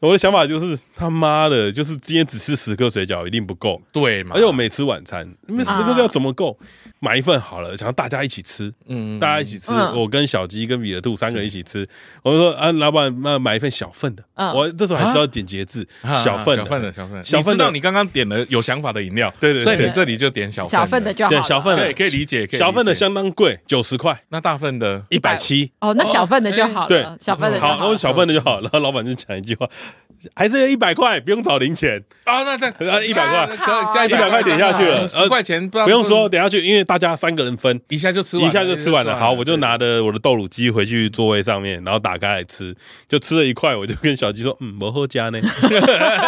[0.00, 4.34] 我的想法就是他妈的，就是今天只吃十颗水饺一定不够，对嘛？
[4.34, 6.58] 而且我没吃晚餐，因为十颗水饺怎么够？
[7.00, 11.88] 买一份好了，想要大家一起吃，嗯，大家一起吃，我跟小鸡跟彼得兔三个人一起吃。
[12.22, 15.86] 我说啊，老板，那买一份小份的，我这时候还知道点节制，
[16.22, 17.24] 小份的，小份的，小份。
[17.24, 21.90] 小份的，你刚刚点了有想法的饮料，对对，所以你这里就点小小份的就好，小份的。
[21.94, 25.02] 可以理解，小份的相当贵，九十块，那大份的？
[25.08, 25.72] 一百七。
[25.80, 27.58] 哦，那小份的就好了，对，小份的。
[27.58, 28.60] 好，然后小份的就好。
[28.60, 29.66] 然后老板就讲一句话：
[30.34, 32.42] 还是有一百块，不用找零钱啊。
[32.42, 32.68] 那再
[33.04, 33.56] 一百块，
[33.94, 39.18] 加一百块点下去了，十块钱不用说，点下去，因为大家三个人分，一下就吃完，一下就吃完了。
[39.18, 42.74] 好，我就拿着我的豆乳鸡回去座位上面，然后打开来吃，
[43.08, 45.40] 就吃了一块，我就跟小鸡说，嗯，不喝加呢。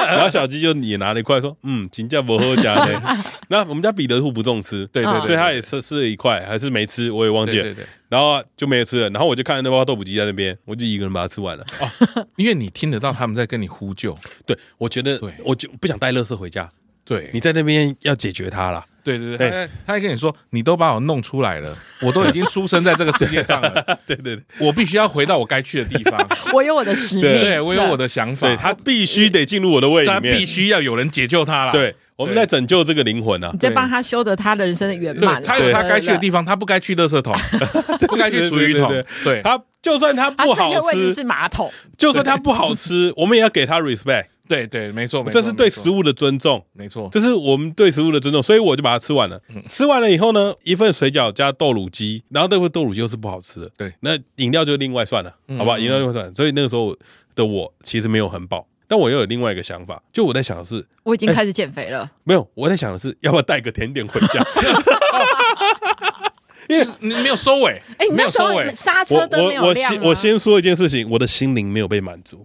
[0.08, 3.02] 然后小鸡就也拿了一块，说，嗯，请叫不喝加呢。
[3.48, 7.74] 那我们家彼得兔不重吃，对对，所以他也吃吃了一块，还是没吃，我也忘记了。
[8.12, 11.64] 然后就没有吃了，然后我就看到那包豆腐鸡在那边，我就一个人把它吃完了。
[11.80, 16.70] 哦，因为你听得到他们在跟你呼救，对，我觉得，对，我就不想带垃圾回家。
[17.06, 18.84] 对，你在那边要解决它了。
[19.04, 23.70] 对对对，他他还跟你说，你都把我弄出来了， 我都已经出生在这个世界上了。
[24.06, 26.28] 对对对，我必须要回到我该去的地方。
[26.54, 28.54] 我有我的使命，对，我有我的想法。
[28.56, 31.72] 他必须得进入我的胃里面，他必须要有人解救他了。
[31.72, 31.94] 对。
[32.14, 33.50] 我们在拯救这个灵魂啊！
[33.52, 35.42] 你在帮他修得他的人生的圆满。
[35.42, 37.34] 他有他该去的地方，他不该去垃圾桶，
[38.06, 39.04] 不该去厨余桶。
[39.24, 41.72] 对，他就算他不好吃，是马桶。
[41.98, 44.26] 就算他不好吃，我们也要给他 respect。
[44.52, 46.62] 对对，没错，这是对食物的尊重。
[46.74, 48.42] 没错，这是我们对食物的尊重。
[48.42, 49.40] 所以我就把它吃完了。
[49.70, 53.70] 吃完了以后呢，一份水饺加豆乳鸡，然后那份豆乳鸡又是不好吃的。
[53.78, 55.78] 对，那饮料就另外算了，好吧？
[55.78, 56.34] 饮料另外算。
[56.34, 56.94] 所以那个时候
[57.34, 58.66] 的我其实没有很饱。
[58.86, 62.10] 但我又有另外一个想法，就我在想的是，我已经开始减肥了。
[62.24, 64.44] 没有，我在想的是，要不要带个甜点回家？
[66.68, 69.98] 因为你没有收尾，哎，没有收尾，刹车都没有亮。
[70.02, 72.44] 我先说一件事情，我的心灵没有被满足。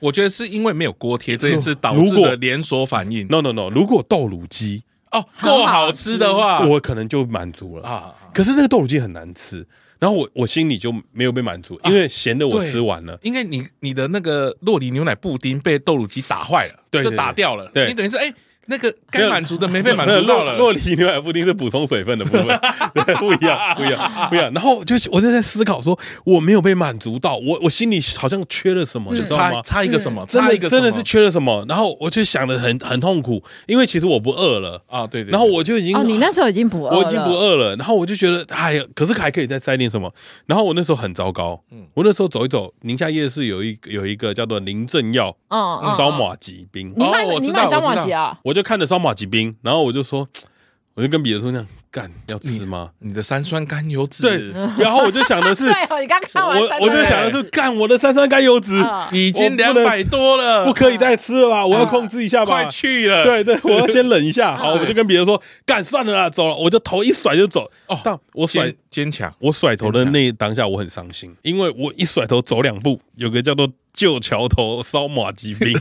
[0.00, 3.26] 我觉得是因为没有锅贴这件事导致的连锁反应。
[3.28, 4.82] No No No，如果豆乳鸡
[5.12, 8.14] 哦够好吃的话，我可能就满足了啊。
[8.34, 9.66] 可是那个豆乳鸡很难吃。
[9.98, 13.18] 然后我我心里就没有被满足，因为咸的我吃完了。
[13.22, 17.70] 因为你你的那个洛梨牛奶布丁被豆乳鸡打坏了，对，就打掉了。
[17.74, 18.32] 对，你等于是哎。
[18.70, 20.56] 那个该满足的没被满足到了。
[20.56, 22.60] 洛梨牛奶布丁是补充水分的部分，
[23.18, 24.50] 不一样，不一样，不一样。
[24.54, 31.64] 然后就我就在思考说，我没有被满足到，我我心里好像缺了什么，知道吗差一个什么，真的真的是缺了什么。
[31.68, 35.32] 然后我就想的很很痛苦，因为其实我不饿了啊，对对。
[35.32, 37.74] 然后我就已经哦，你那时候已经不饿，我已经不饿了。
[37.74, 40.12] 然后我就觉得哎呀，可是还可以再塞点什么。
[40.46, 46.92] 然后我那时候很糟糕，嗯，我那时候走一走，宁夏夜市有一有一个叫做林正耀，嗯，烧马吉冰。
[46.96, 48.38] 哦，我知道烧麻吉啊？
[48.44, 49.54] 我就看着烧马吉冰。
[49.62, 50.28] 然后我就说，
[50.94, 51.66] 我就跟彼得说那样。
[51.92, 52.90] 干要吃吗？
[53.00, 54.22] 你的三酸甘油脂。
[54.22, 61.66] 对，然后我就想的是， 对，你刚看完，我我就想的是，干我的三酸甘油脂已经两百多了，不可以再吃了吧？
[61.66, 63.24] 我要控制一下吧，快去了。
[63.24, 64.54] 对对，我要先忍一下。
[64.62, 66.54] 好，我就跟别人说，干算了啦，走了。
[66.54, 67.68] 我就头一甩就走。
[67.88, 75.72] 哦，但我甩坚强，我甩头的那当下我很伤心，因为我一甩头走两步，有个叫做旧桥头烧马鸡兵，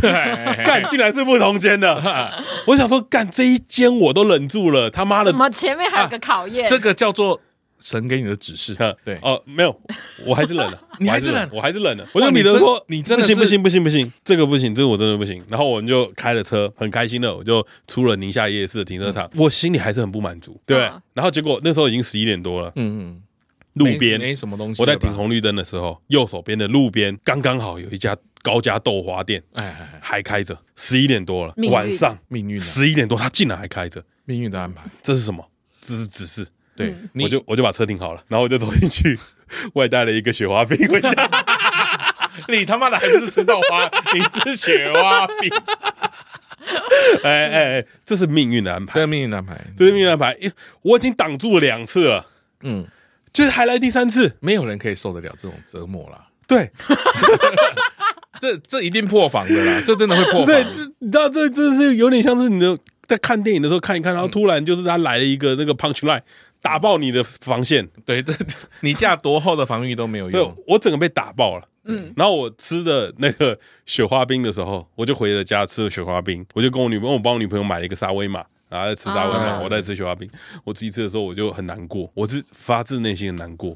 [0.64, 2.00] 干竟然是不同间的。
[2.68, 6.68] 我想说，干这一间我都忍住了，他妈的，怎么前面还有个考验？
[6.68, 7.42] 这个叫做
[7.80, 9.82] 神给你的指示，对哦，没有，
[10.26, 12.08] 我还是冷了， 你还是冷，我还是冷了。
[12.14, 15.44] 我就彼得说，你真的不行，不行，不行，不行，这个不行，这个我真的不行。
[15.48, 19.30] 然后我们就开了车，很开心的，我就出了宁夏夜市的停车场。
[19.36, 20.78] 我心里还是很不满足，对。
[21.14, 23.22] 然后结果那时候已经十一点多了，嗯嗯，
[23.74, 24.82] 路边没什么东西。
[24.82, 30.58] 我在停红绿灯的时候，右手边的路边刚刚好有一家高家豆花店，哎，还开着。
[30.76, 35.46] 十一点多了，晚上命运，十一点多，他竟然还开着，命运的安排，这是什么？
[35.82, 36.46] 这是指示，
[36.80, 39.20] 对，我就我就把车停好了，然后我就走进去，
[39.76, 41.12] 外带了一个雪花冰回家。
[42.48, 45.52] 你他妈的还不是吃豆花，你吃雪花冰？
[47.22, 50.34] 哎哎哎，这是命运的安排，这是命运的安排，这是命运的安排。
[50.82, 52.26] 我已经挡住了两次了，
[52.62, 52.88] 嗯，
[53.34, 56.28] 就是还来第三次，没有人可以受得了这种折磨了。
[56.48, 56.72] 对，
[58.40, 60.46] 这这一定破防的啦，这真的会破防。
[60.46, 62.78] 对，这你知道，这这是有点像是你的。
[63.10, 66.22] 在看电影的时候看一看，然后突然就是他来了一个那个 punch line，
[66.62, 67.88] 打爆你的防线。
[68.06, 68.36] 对对，
[68.82, 71.68] 你架多厚的防御都没有用，我整个被打爆了。
[71.86, 80.30] 嗯，然后我吃的那个雪花冰的时候，我就回了家吃了雪花冰，我就跟我女朋友，我帮我女朋友买了一个沙威玛，然后在吃沙威玛，我在吃雪花冰。
[80.64, 83.76] 我自己吃的时候我就很难过，我是发自内心的难过。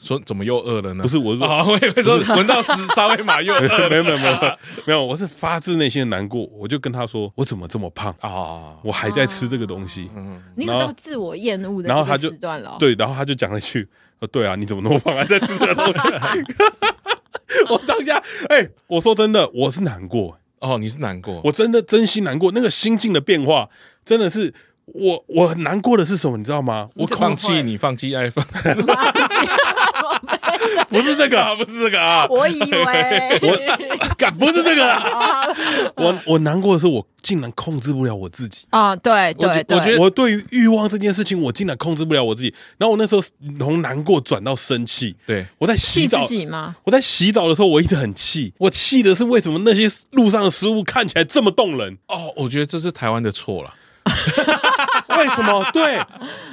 [0.00, 1.02] 说怎么又饿了呢？
[1.02, 4.40] 不是，我是啊，我以为说闻到吃沙威玛又饿， 没有没有没有
[4.86, 6.44] 没有，我是发自内心的难过。
[6.56, 8.76] 我就跟他说，我怎么这么胖啊？
[8.82, 10.10] 我还在吃这个东西。
[10.16, 12.30] 嗯，你有到自我厌恶的然后他就
[12.78, 13.86] 对，然后他就讲了一句，
[14.20, 15.92] 呃，对啊，你怎么那么胖，还在吃这个东西？
[17.68, 22.52] 我当下，哎，我说真的，我是难过哦，你是难过，我真的真心难过。
[22.52, 23.68] 那个心境的变化，
[24.04, 24.54] 真的是
[24.86, 26.38] 我我很难过的是什么？
[26.38, 26.88] 你知道吗？
[26.94, 28.44] 我放弃你，放弃爱放。
[30.88, 32.26] 不是这个，不是这个啊！
[32.28, 35.46] 我以为我敢不是这个啊！
[35.96, 38.94] 我我难过的是，我竟然控制不了我自己啊！
[38.96, 42.52] 对对对，我觉得我对于欲望这件事情，我竟然控制不了我自己。
[42.78, 43.22] 然后我那时候
[43.58, 45.14] 从难过转到生气。
[45.26, 46.76] 对，我在洗澡吗？
[46.84, 48.52] 我在洗澡的时候，我一直很气。
[48.58, 51.98] 我气的是为什么那些路上的食物看起来这么动人？
[52.08, 53.74] 哦，我觉得这是台湾的错了。
[55.16, 55.64] 为什么？
[55.72, 56.00] 对，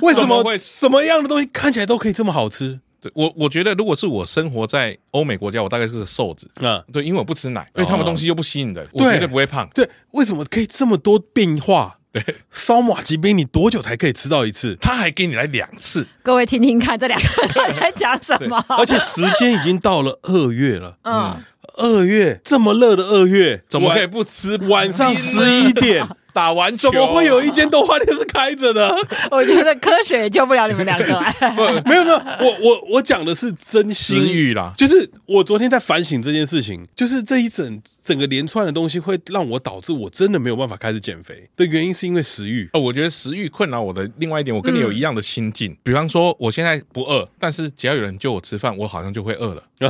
[0.02, 2.80] 为什么会什么样的东西看起来都可以这么好吃？
[3.08, 6.84] 对我，我觉得如果是我生活在欧美国家，我大概是个瘦子嗯。
[6.92, 9.70] 对，因为我不吃奶，因为他们东西又不吸引人，我绝对不会胖。
[9.74, 12.00] 对，为什么可以这么多变化？
[12.12, 14.78] 对，烧马吉冰，你多久才可以吃到一次？
[14.80, 16.08] 他还给你来两次。
[16.24, 18.64] 各位听听看，这两个人 在讲什么？
[18.70, 20.98] 而且时间已经到了二月了。
[21.04, 21.36] 嗯，
[21.78, 24.58] 二月这么热的二月，怎么可以不吃？
[24.68, 26.08] 晚上十一点。
[26.38, 28.96] 打完怎么会有一间动画店是开着的？
[29.32, 31.20] 我觉得科学也救不了你们两个。
[31.84, 34.72] 没有没有，我我我讲的是真心欲啦。
[34.78, 42.70] 就是我昨天在反省这件事情，就是这一整整个连串的东西会让我导致我真的没有办法开始减肥的原因，是因为食欲。
[42.74, 45.76] 哦，我觉得食欲困扰我的另外一点，我跟你有一样的心境。
[45.82, 49.64] 比方说，我现在不饿，但是只要有人叫我吃饭，我好像就会饿了。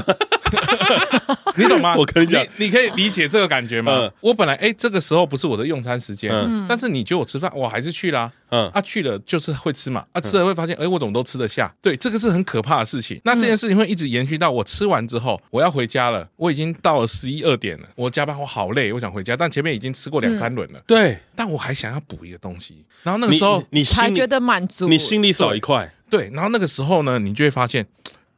[1.57, 1.95] 你懂吗？
[1.97, 4.09] 我跟你讲，你可以理解这个感觉吗？
[4.21, 6.31] 我本来哎，这个时候不是我的用餐时间。
[6.45, 8.31] 嗯，但是你叫我吃饭，我还是去啦。
[8.49, 11.73] 嗯，啊去了就是会吃嘛，啊吃了会发现，哎，我怎么都吃得下？
[11.81, 13.19] 对，这个是很可怕的事情。
[13.25, 16.27] 那这件事情会一直延续到我吃完之后，我要回家了。
[16.37, 20.81] 我已经到了十一二点了，我加班我好累，我想回家，但前面已经吃过两三轮了。
[20.87, 22.85] 对，但我还想要补一个东西。
[23.03, 25.93] 然后那个时候你才觉得满足，你心里少一块。
[26.09, 27.85] 对，然后那个时候呢，你就会发现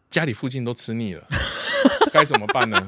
[0.09, 1.23] 家里附近都吃腻了，
[2.11, 2.83] 该怎么办呢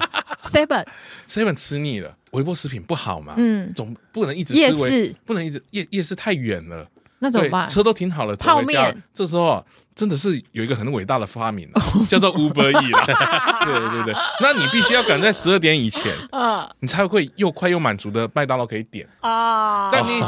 [0.46, 0.88] ？Seven
[1.28, 2.18] Seven 吃腻了。
[2.32, 3.34] 微波食品不好嘛？
[3.38, 6.88] 嗯，总不能一直吃夜市，不能一直夜夜市太远了，
[7.20, 7.68] 那怎么办？
[7.68, 9.04] 车都停好了，泡面。
[9.14, 9.64] 这时候
[9.94, 11.70] 真的是有一个很伟大的发明，
[12.10, 13.06] 叫做 Uber Eats。
[13.66, 16.12] 对对对，那你必须要赶在十二点以前，
[16.80, 19.90] 你才会又快又满足的麦当劳可以点啊。
[19.92, 20.20] 但你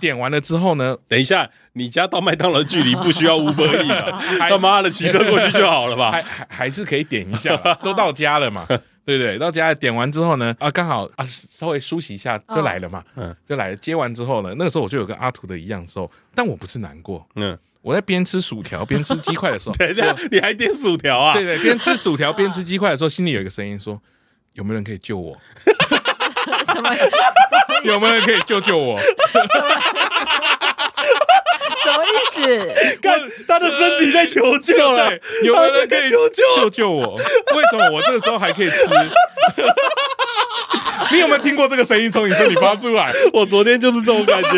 [0.00, 0.96] 点完了之后呢？
[1.06, 6.10] 等一下，你家到麦当劳距离不需要 Uber Eats， 他妈的骑车过去就好了吧？
[6.10, 8.66] 还还还是可以点一下，都到家了嘛。
[9.18, 13.76] 对对，到家点完之后呢，啊，刚好啊，稍微梳洗一下就来了嘛，嗯，就来了。
[13.76, 21.32] 接完之后呢，那个时候我就有跟阿图的一样时候，但我不是难过，嗯，我在边吃薯条边吃鸡块的时候，对对，你还点薯条啊？
[21.34, 24.00] 对对，边吃薯条 边吃鸡块的时候，心里有一个声音说：
[24.54, 25.36] 有没有人可以救我？
[26.66, 26.90] 什么？
[27.84, 28.98] 有没有人可以救救我？
[31.90, 32.74] 什么意思？
[33.02, 33.18] 看
[33.48, 35.10] 他的身体在求救了，
[35.42, 37.16] 有没有人可以救救救救我？
[37.16, 38.76] 为什么我这个时候还可以吃？
[41.12, 43.12] 你有没有听过这个声音从你身体发出来？
[43.32, 44.50] 我昨天就是这种感觉，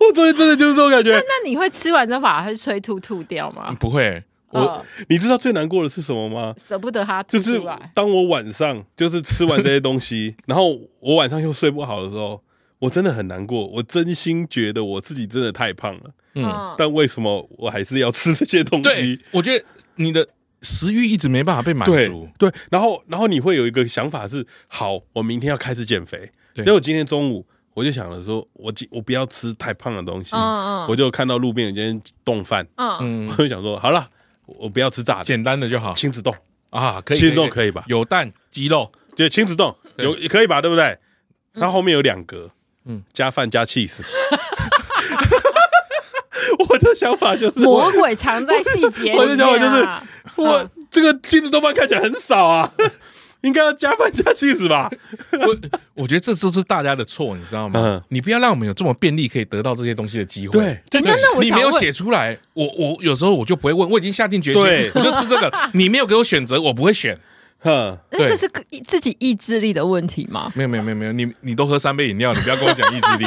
[0.00, 1.12] 我昨天真的就是这种感觉。
[1.12, 3.74] 那那你会吃完之后把它吹吐吐掉吗？
[3.80, 6.54] 不会，我你知道最难过的是什么吗？
[6.58, 7.60] 舍不得它，就是
[7.94, 12.42] 当我晚上就是吃完这些东西，然后我晚上又睡不好的时候。
[12.78, 16.10] 我真的很难过，我真心觉得我自己真的太胖了。
[16.36, 19.20] 嗯，但为什么我还是要吃这些东西？
[19.32, 19.64] 我觉得
[19.96, 20.26] 你的
[20.62, 22.28] 食欲一直没办法被满足。
[22.38, 26.30] 对，然后，然后你会有一个想法是：好，我明天要开始减肥。
[26.54, 30.30] 对，所以我今天中午我就想了说，我我不要吃太胖的东西。
[30.32, 32.66] 嗯嗯，我就看到路边有间冻饭。
[32.76, 34.08] 嗯，我就想说，好了，
[34.46, 35.94] 我不要吃炸的，简单的就好。
[35.94, 36.34] 亲子冻
[36.70, 37.84] 啊，可以，亲子冻可以吧？
[37.86, 40.60] 有蛋、鸡肉，对，亲子冻有也可以吧？
[40.60, 40.98] 对不对？
[41.54, 42.50] 它后面有两格。
[42.88, 43.98] 嗯，加饭加 cheese，
[46.58, 49.12] 我的想法就是魔鬼藏在细节。
[49.14, 49.88] 我的想法就是，
[50.36, 52.70] 我这个亲子丼饭看起来很少啊，
[53.42, 54.90] 应该要加饭加 cheese 吧？
[55.32, 55.56] 我
[55.94, 58.02] 我觉得这都是大家的错，你知道吗？
[58.08, 60.58] 你不要让我们有这么便利可以得到这些东西的机会。
[60.58, 65.52] 对，真的，你没有写出来，我我有时候我就不会问，我已经下定决心，我就吃这个。
[65.74, 67.18] 你没有给我选择，我不会选。
[67.58, 68.48] 哼，那这是
[68.86, 70.52] 自己意志力的问题吗？
[70.54, 73.26] 没有没有没有没有，你你都喝三杯饮料，你不要跟我讲意志力。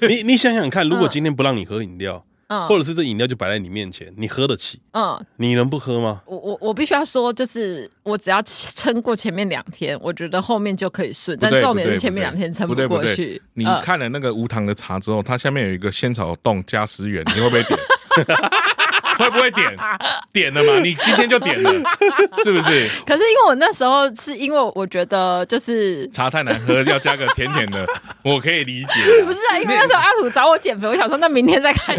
[0.08, 4.80] 你你你想想看，如果今天不让你喝饮料，嗯，或者是这饮料就摆在你面前，你喝得起？
[4.92, 6.20] 嗯，你能不喝吗？
[6.26, 11.38] 我我我必须要说，就是我只要撑过前面两天，我觉得后面就可以顺。
[11.40, 13.40] 但重点是前面两天撑不过去。
[13.54, 17.78] 你看了那个无糖的茶之后，它下面有一个仙草冻加十元，你会不会点？
[19.18, 19.76] 会不会点？
[20.32, 20.78] 点了嘛？
[20.80, 21.70] 你今天就点了，
[22.42, 22.88] 是不是？
[23.06, 27.86] 可是因为我那时候是因为我觉得就是茶太难喝，要加个甜甜的，
[28.24, 29.24] 我可以理解。
[29.24, 31.96] 不是啊，因为那时候阿土找我减肥，我想说那明天再看。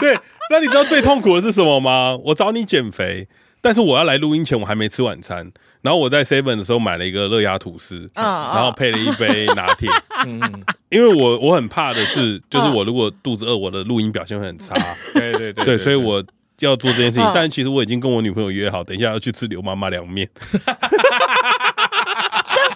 [0.00, 0.18] 对，
[0.50, 2.16] 那你知道最痛苦的是什么吗？
[2.26, 3.28] 我找你减肥，
[3.60, 5.52] 但是我要来录音前我还没吃晚餐。
[5.82, 9.88] 然后我在 Seven 的时候买了一个热压吐司，然后配了一杯拿铁。
[10.26, 14.74] 嗯，因为我我很怕的是，就是我如果肚子饿，我的录音表现会很差。
[15.14, 16.22] 对对对，对，所以我
[16.58, 20.28] 要做这件事情，但其实我已经跟我女朋友约好，等一下要去吃刘妈妈凉面。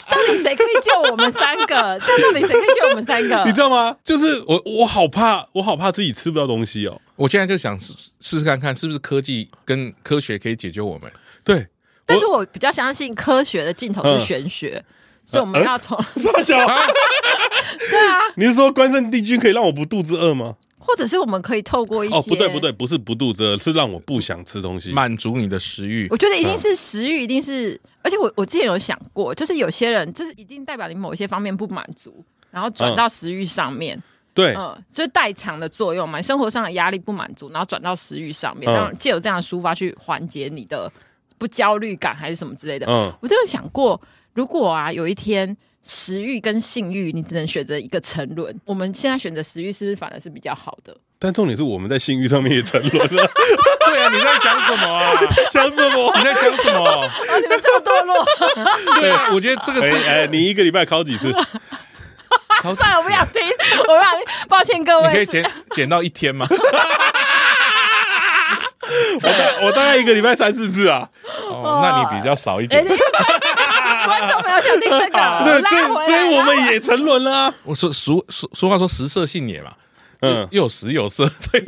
[0.09, 2.01] 到底谁可以救我们三个？
[2.01, 3.45] 这到底谁可以救我们三个？
[3.45, 3.95] 你知道吗？
[4.03, 6.99] 就是我，我好怕，我好怕自己吃不到东西哦。
[7.17, 11.11] 我现在就想试试看看，是不是科技跟科学可以解救我们？
[11.45, 11.67] 对，
[12.05, 14.85] 但是我比较相信科学的尽头是玄学，嗯、
[15.25, 15.97] 所以我们要从
[16.33, 16.57] 大小。
[17.91, 20.57] 对啊，你是说关圣帝君可以让我不肚子饿吗？
[20.79, 22.15] 或者是我们可以透过一些……
[22.15, 26.07] 哦，不对不对，不是不肚子饿，是让我不想吃东西，满足你的食欲。
[26.11, 27.81] 我觉得一定是食欲，一定是。
[28.03, 33.99] 而且我我之前有想过，就是有些人，就是一定代表你某一些方面不满足，然后转到食欲上面。
[34.35, 40.91] 对，嗯，就是代偿的作用嘛，生活上的压力不满足，然后转到食欲上面，然后借由这样的抒发去缓解你的
[41.39, 42.87] 不焦虑感，还是什么之类的。
[42.89, 44.01] 嗯，我就有想过，
[44.35, 45.57] 如果啊有一天。
[45.87, 48.59] 食欲跟性欲，你只能选择一个沉沦。
[48.65, 50.97] 我们现在选择食欲，是不是反而是比较好的？
[51.19, 53.31] 但重点是我们在性欲上面也沉沦了。
[53.87, 55.13] 对啊，你在讲什么啊？
[55.51, 56.11] 讲什么？
[56.17, 56.89] 你在讲什么？
[56.89, 57.07] 啊，
[57.39, 58.25] 你们这么堕落？
[58.99, 59.93] 对，我觉得这个是……
[60.09, 61.31] 哎、欸，你一个礼拜考几次？
[62.73, 63.43] 算了，我不想听，
[63.89, 64.25] 我不想听。
[64.49, 66.47] 抱歉各位，你可以减减到一天吗？
[69.23, 71.09] 我大我大概一个礼拜三四次啊。
[71.49, 72.81] 哦，那你比较少一点。
[72.85, 72.89] 欸
[74.05, 77.53] 观众没有想听这个，对，所以所以我们也沉沦了。
[77.63, 79.71] 我说俗俗俗话说食色性也嘛，
[80.21, 81.65] 嗯，又有食有色，对。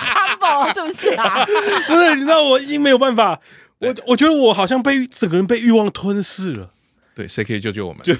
[0.00, 1.46] 看不，是不是啊？
[1.86, 3.38] 不是，你知道我已经没有办法，
[3.78, 6.70] 我我觉得我好像被整个人被欲望吞噬了。
[7.16, 8.02] 对，谁可以救救我们？
[8.02, 8.14] 就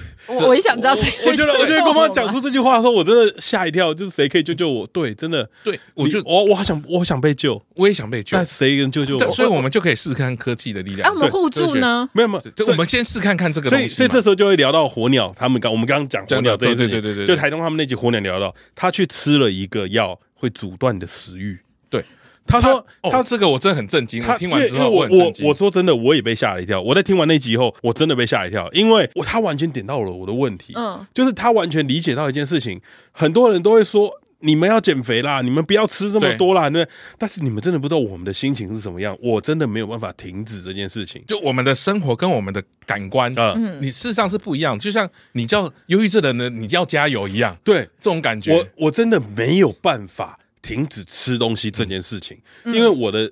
[0.47, 1.07] 我也想知道谁。
[1.27, 3.93] 我觉得，我觉得光光讲出这句话的时候，我真的吓一跳。
[3.93, 4.87] 就是谁可以救救我？
[4.87, 8.35] 对，真的，对，我就我我好想，我想被救，我也想被救。
[8.35, 9.31] 但谁能救救我？
[9.31, 11.07] 所以我们就可以试试看科技的力量。
[11.07, 12.09] 那我们互助呢？
[12.11, 13.87] 没有没有，我们先试看看这个东西。
[13.87, 21.59] 所以所以这时候就会聊到火鸟，他们刚我们刚刚讲火鸟这件事情，对对对对，就台东他们那集火鸟聊到，他去吃了一个药，会阻断你的食欲。
[21.87, 22.03] 对。
[22.47, 24.21] 他说：“他这个我真的很震惊。
[24.23, 26.81] 他听完之后，我我我说真的，我也被吓了一跳。
[26.81, 30.73] 我在听完那集以后，我真的被吓一跳，因为我他完全点到了我的问题。
[30.75, 32.81] 嗯，就是他完全理解到一件事情。
[33.11, 36.69] 很多人都会说，你们要减肥啦，你们不要吃这么多啦。
[36.69, 36.87] 对，
[37.17, 39.17] 但是你们真的不知道我们的心情是什么样。
[39.21, 41.23] 我真的没有办法停止这件事情。
[41.27, 44.77] 就我们的生活跟我们的感官，嗯，你事实上是不一样。
[44.77, 47.57] 就像你叫忧郁症的人，你就要加油一样。
[47.63, 53.31] 对，这种感觉，我我真的没有办法。”停止吃东西这件事情，因为我的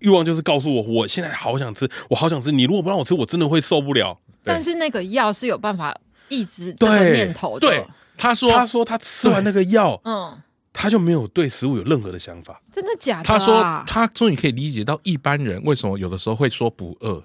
[0.00, 2.52] 欲望就是告诉我，我现在好想吃，我好想吃。
[2.52, 4.18] 你如果不让我吃，我真的会受不了。
[4.44, 5.98] 但是那个药是有办法
[6.28, 7.66] 抑制这个念头的。
[7.66, 7.82] 对，
[8.18, 10.36] 他说，他说他吃完那个药，嗯，
[10.70, 12.60] 他就没有对食物有任何的想法。
[12.70, 13.24] 真的假的？
[13.24, 17.24] 他说他终于可以理解到一般人为什么有的时候会说不饿。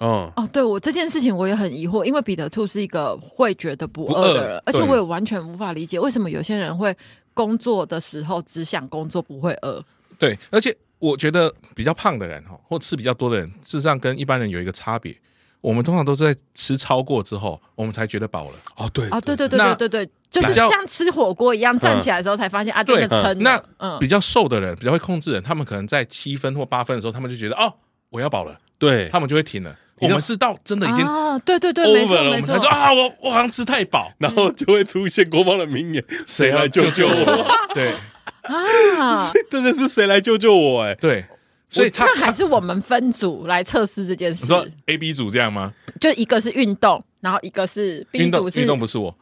[0.00, 6.94] 嗯，哦，对我这件事情我也很疑惑，因为彼得兔是一个会觉得不饿的人，而且我也完全无法理解为什么有些人会。
[7.34, 9.82] 工作的时候只想工作，不会饿。
[10.18, 15.16] 对，而且我觉得比较胖的人哈，或吃比较多的人，事实上跟一般人有一个差别。
[15.60, 18.56] 我们通常都是在吃超过之后，我们才觉得饱了。
[18.76, 23.38] 哦，对，啊，对对对对对对，就是像吃火锅一样，站起来的时候才发现啊，真的撑。
[23.44, 27.72] 那嗯，比较瘦的人，比较会控制人，他们可能在七分或八分的时候，他们就觉得哦，
[28.10, 29.76] 我要饱了，对他们就会停了。
[30.02, 37.94] 我们是到真的已经啊，对对对，没错没错，啊，我我好像吃太饱，然后就会出现国芳的名言：“谁来救救我？” 对
[38.42, 40.82] 啊， 真的是谁来救救我？
[40.82, 41.24] 哎，对，
[41.68, 44.42] 所以他那还是我们分组来测试这件事。
[44.44, 45.72] 你说 A、B 组这样吗？
[46.00, 49.14] 就一个是运动，然后一个是 B 组，运动不是我。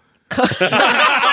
[0.60, 1.28] 然后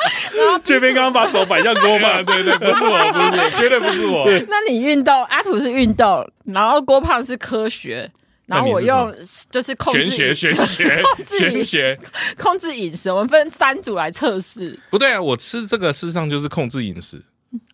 [0.64, 4.26] 这边刚刚把手摆向郭胖， 对对，不是我，不是，绝对不是我。
[4.48, 8.10] 那你运动，阿土是运动，然后郭胖是科学，
[8.46, 9.14] 然后我用
[9.50, 11.98] 就是控制玄学，玄学，玄学，
[12.38, 13.10] 控制饮食。
[13.10, 14.78] 我们分三组来测试。
[14.90, 17.22] 不对啊，我吃这个事实上就是控制饮食。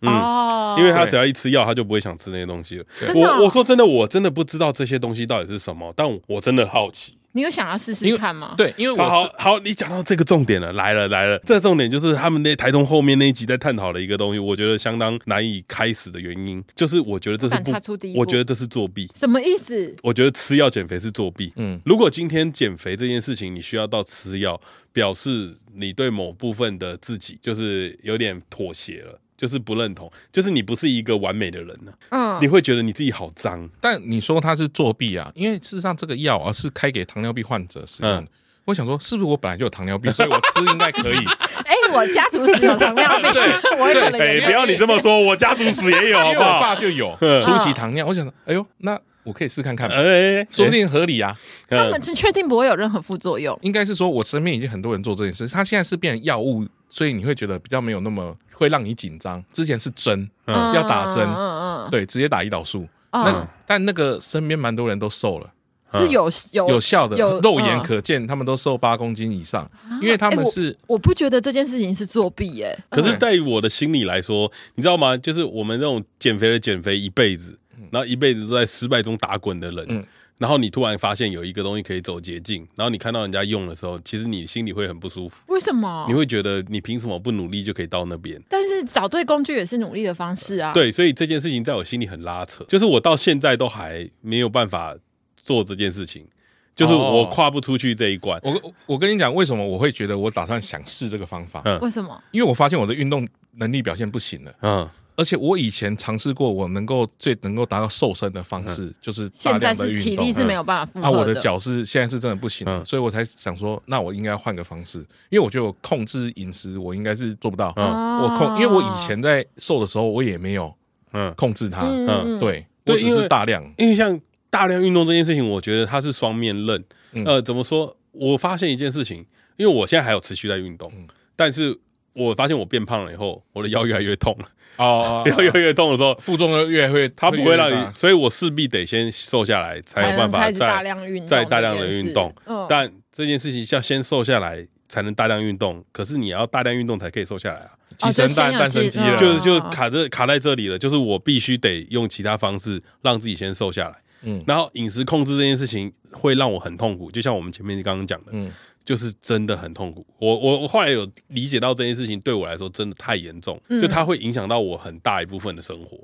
[0.01, 2.85] 嗯，因为他只要一吃药，他就不会想吃那些东西了。
[3.15, 7.17] 我我说真的，我真的不知道这些东西到底是什么，但我真的好奇。
[7.33, 8.53] 你有想要试试看吗？
[8.57, 17.71] 对，因为我好好，你讲到这个重点了，来了来了，这个重点就是他们那台中后面那一集在探讨的一个东西，我觉得相当难以开始的原因，就是我觉得这是不，
[18.15, 19.09] 我觉得这是作弊。
[19.15, 19.95] 什么意思？
[20.03, 21.51] 我觉得吃药减肥是作弊。
[21.55, 24.59] 嗯，如果今天减肥这件事情你需要到吃药，
[24.91, 29.19] 表示你对某部分的自己就是有点妥协了。
[29.43, 32.37] 就是不认同，就是你不是一个完美的人呢、啊。
[32.37, 33.69] 嗯，你会觉得你自己好脏。
[33.81, 35.29] 但你说他是作弊啊？
[35.35, 38.09] 因为事实上这个药而是开给糖尿病患者使用。
[38.09, 38.27] 嗯，
[38.63, 41.25] 我想说，是不是我本来就有糖尿病，所以我吃应该可以？
[41.65, 44.21] 哎、欸，我家族史有糖尿病，对，我也可能。
[44.21, 46.55] 哎，不要你这么说，我家族史也有，好不好？
[46.55, 47.13] 我爸就有
[47.43, 48.07] 初期糖尿。
[48.07, 51.37] 我想说，哎呦，那我可以试看看，哎，说不定合理啊。
[51.67, 53.59] 他们是确定不会有任何副作用？
[53.61, 56.65] 应该是说，我身边已经很多人做这件事，他现在是变成药物。
[56.93, 59.43] 所以你会觉得比较没有那么会让你紧张。
[59.51, 62.87] 之前是针，嗯，要打针，嗯嗯，对，直接打胰岛素。
[63.11, 65.51] 那但那个身边蛮多人都瘦了。
[65.95, 69.69] 是有有有效的，有肉眼可见，他们都瘦八公斤以上，
[70.01, 72.77] 因为他们是我不觉得这件事情是作弊耶。
[72.89, 75.17] 可是对于我的心理来说，你知道吗？
[75.17, 77.57] 就是我们这种减肥的减肥一辈子，
[77.91, 80.07] 然后一辈子都在失败中打滚的人，
[80.37, 85.41] 然后你突然发现有一个东西可以走捷径，然后你看到人家用的时候，其实你心里会很不舒服。
[85.47, 86.05] 为什么？
[86.07, 88.41] 你会觉得你凭什么不努力就可以到那边？
[88.49, 90.73] 但是找对工具也是努力的方式啊。
[90.73, 94.95] 对，所以这件事情在我心里很拉扯，就是我到现在都还没有办法
[95.35, 96.27] 做这件事情。
[96.75, 98.41] 就是我跨不出去这一关。
[98.43, 101.61] 我我跟你讲，为什么我会觉得我打算想试这个方法？
[101.83, 102.19] 为什么？
[102.31, 103.27] 因为我发现我的运动
[103.57, 104.51] 能力表现不行了。
[104.63, 109.97] 嗯，而且我以前尝试过，我能够最能够达到瘦身的方式，就是大量的运动。
[109.97, 111.07] 现在是体力是没有办法负荷的。
[111.07, 114.99] 啊，我的脚是现在是真的不行了，所以我才想说，那我应该换个方式。
[115.29, 117.73] 因为我觉得我控制饮食，我应该是做不到。
[117.75, 120.73] 嗯，我控，因为我以前在瘦的时候，我也没有
[121.11, 121.81] 嗯控制它。
[121.83, 124.19] 嗯，对，我只是大量，因为像。
[124.53, 126.83] 大量运动这件事情，我觉得它是双面刃。
[127.25, 127.97] 呃，怎么说？
[128.11, 129.25] 我发现一件事情，
[129.57, 130.93] 因为我现在还有持续在运动，
[131.35, 131.75] 但是
[132.13, 134.45] 我发现我变胖了以后，我的腰越来越痛了。
[134.77, 142.33] 哦， 腰越来越痛的时候，负重又越来越，它不会让你，所以我势必得先瘦下来，才有办法再大量运再大量的运动。
[142.67, 147.71] 但这件事情要先瘦下来才能大量运动，可是你要大量运动才可以瘦下来啊。
[147.99, 150.79] 鸡生蛋，蛋生鸡了，就是就卡这卡在这里了。
[150.79, 153.95] 就是我必须得用其他方式让自己先瘦下来。
[154.23, 158.51] 嗯，然后饮食控制这件事情会让我很痛苦，就像我们前面刚刚讲的，嗯，
[158.85, 160.05] 就是真的很痛苦。
[160.19, 165.97] 我我我后来有理解到这件事情对我来说真的太严重，就它会影响到我很大一部分的生活，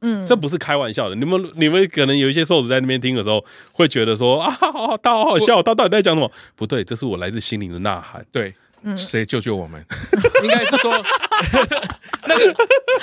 [0.00, 1.14] 嗯，这不是开玩笑的。
[1.14, 4.56] 你们你们可能有一些瘦子在那边听的时候会觉得说 啊，
[5.02, 6.30] 他好好笑，他到底在讲什么？
[6.56, 8.24] 不对，这是我来自心灵的呐喊。
[8.32, 8.54] 对，
[8.96, 9.84] 谁救救我们？
[10.42, 10.92] 应该是说。
[12.26, 12.54] 那个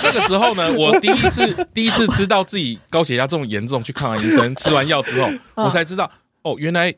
[0.03, 6.09] 那个时候呢，我第一次第一次知道自己高血压这么严重，去看完医生，吃完药之后，我才知道
[6.41, 6.91] 哦，原来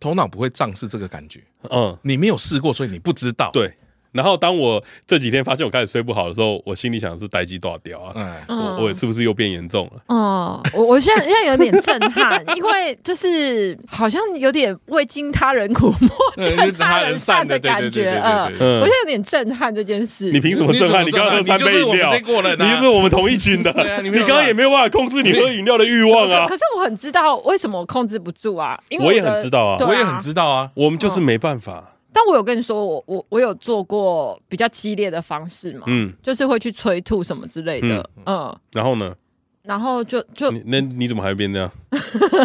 [0.00, 1.42] 头脑不会胀是这个感觉。
[1.70, 3.50] 嗯，你没有试过，所以你不知道。
[3.52, 3.76] 对。
[4.12, 8.12] 然后当我这几天发现我开始睡不好的时候，我心里想的是呆鸡多少掉啊？
[8.48, 10.02] 嗯，我我是不是又变严重了？
[10.14, 16.10] 哦，我我现在现在有点震撼，因为就是好像有点未经他人苦，莫
[16.42, 18.20] 劝他人善的感觉。
[18.24, 20.30] 嗯，我现在有点震撼这件事。
[20.32, 21.04] 你凭什么震撼？
[21.04, 22.12] 你刚刚喝三杯饮料，
[22.58, 23.70] 你是我们同一群的。
[24.02, 26.46] 你刚刚也没有办法控制你喝饮料的欲望啊。
[26.46, 31.97] 可是我很知道为什么我控制不住啊，因为我也很知道啊，我也很知道啊，我们就是没办法。
[32.12, 39.14] 但我有跟你说，我我我有做过比较激烈的方式嘛，嗯，就是会去催吐什么之类的，嗯，然后呢？
[39.62, 41.70] 然后就就那你怎么还会变这样？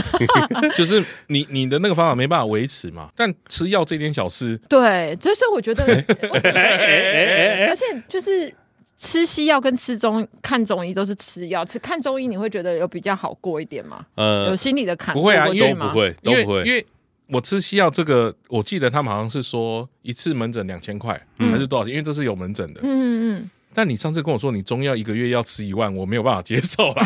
[0.76, 3.10] 就是你你的那个方法没办法维持嘛。
[3.16, 5.86] 但吃药这点小事，对，所以我觉得，
[7.70, 8.54] 而且就是
[8.98, 14.06] 吃西药跟吃中看中医都是吃药，吃看中医你会觉得有比较好过一点吗？
[14.16, 16.86] 呃，有心理的坎不会啊，因为不会，都不会，因为。
[17.34, 21.94] 我吃西药这个，我记得他们好像是说一次门诊两千块，还是多少钱？
[21.94, 22.80] 因为这是有门诊的。
[22.84, 23.50] 嗯嗯嗯。
[23.74, 27.04] 但你上次跟我说你中药一个月要吃一万，我没有办法接受啦。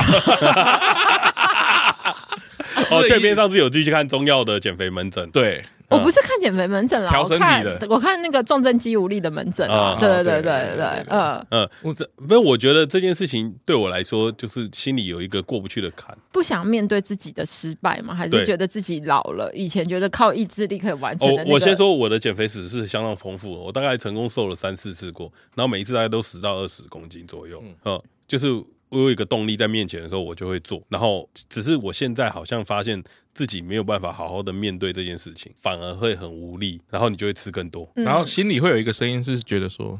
[2.91, 5.63] 哦，这边上次有继续看中药的减肥门诊，对。
[5.89, 7.87] 我不是看减肥门诊啦，调身体的。
[7.89, 18.13] 我看那个重症肌无力的门诊啊，对对对对对，嗯嗯，我这不是，我觉得这件事情对我来说，就是心里有一个过不去的坎，不想面对自己的失败吗？
[18.13, 19.49] 还是觉得自己老了？
[19.53, 21.45] 以前觉得靠意志力可以完成的。
[21.47, 28.47] 我先说我的减肥史是相当丰富的，我大概成功瘦了三四次过，然后每一次大概都十到二十公斤左右，嗯，就是。
[28.89, 30.81] 我有一个动力在面前的时候，我就会做。
[30.89, 36.81] 然后，只是我现在好像发现自己没有办法好好的面对这件事情，反而会很无力。
[36.89, 39.99] 然后你就会吃更多，然后心里会有一个声音是觉得说，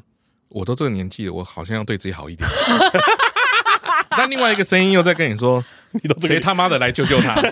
[0.50, 2.48] 我都这个年纪了，我好像要对自己好一点。
[4.12, 7.36] 但另外一个声音又在跟你说， 你都谁他妈的来救救他？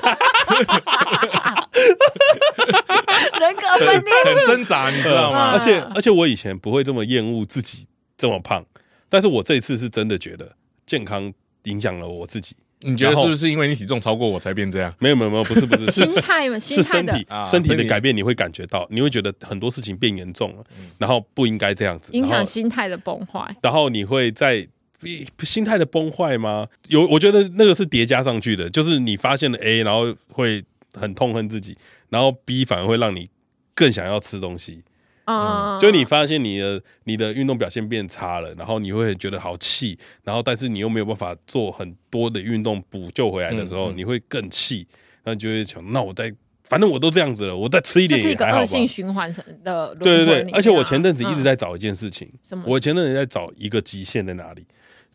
[3.40, 5.52] 人格分裂，很挣扎，你知道吗？
[5.52, 7.86] 而且，而且我以前不会这么厌恶自己
[8.18, 8.66] 这么胖，
[9.10, 10.56] 但是我这一次是真的觉得。
[10.86, 11.34] 健康
[11.64, 14.94] 影响了我自己，你觉得是不是因为你体重超过我才变这样？
[15.00, 20.64] 没有没有没有，不是不是，心态嘛，是身体身体的改变，你会感觉到，你会觉得很多事情变严重了，
[21.00, 23.56] 然后不应该这样子，影响心态的崩坏。
[23.62, 24.68] 然后你会在
[25.40, 26.68] 心态的崩坏吗？
[26.88, 30.64] 有，我觉得那个是叠加上去的，就是你发现了 A，然后会
[30.94, 31.78] 很痛恨自己，
[32.10, 33.30] 然后 B 反而会让你
[33.74, 34.84] 更想要吃东西。
[35.26, 44.88] 嗯，就你发现你的你的运动表现变差了，然后你会觉得好气，然后但是你又没有办法做很多的运动补救回来的时候，你会更气，
[45.24, 48.66] 那你就会想，那我再反正我都这样子了，我再吃一点也还好吧。
[48.66, 49.96] 是一个恶性循环的。
[49.96, 54.66] 对对对，而且我前阵子一直在找一件事情，嗯、我前阵子在找一个极限在哪里。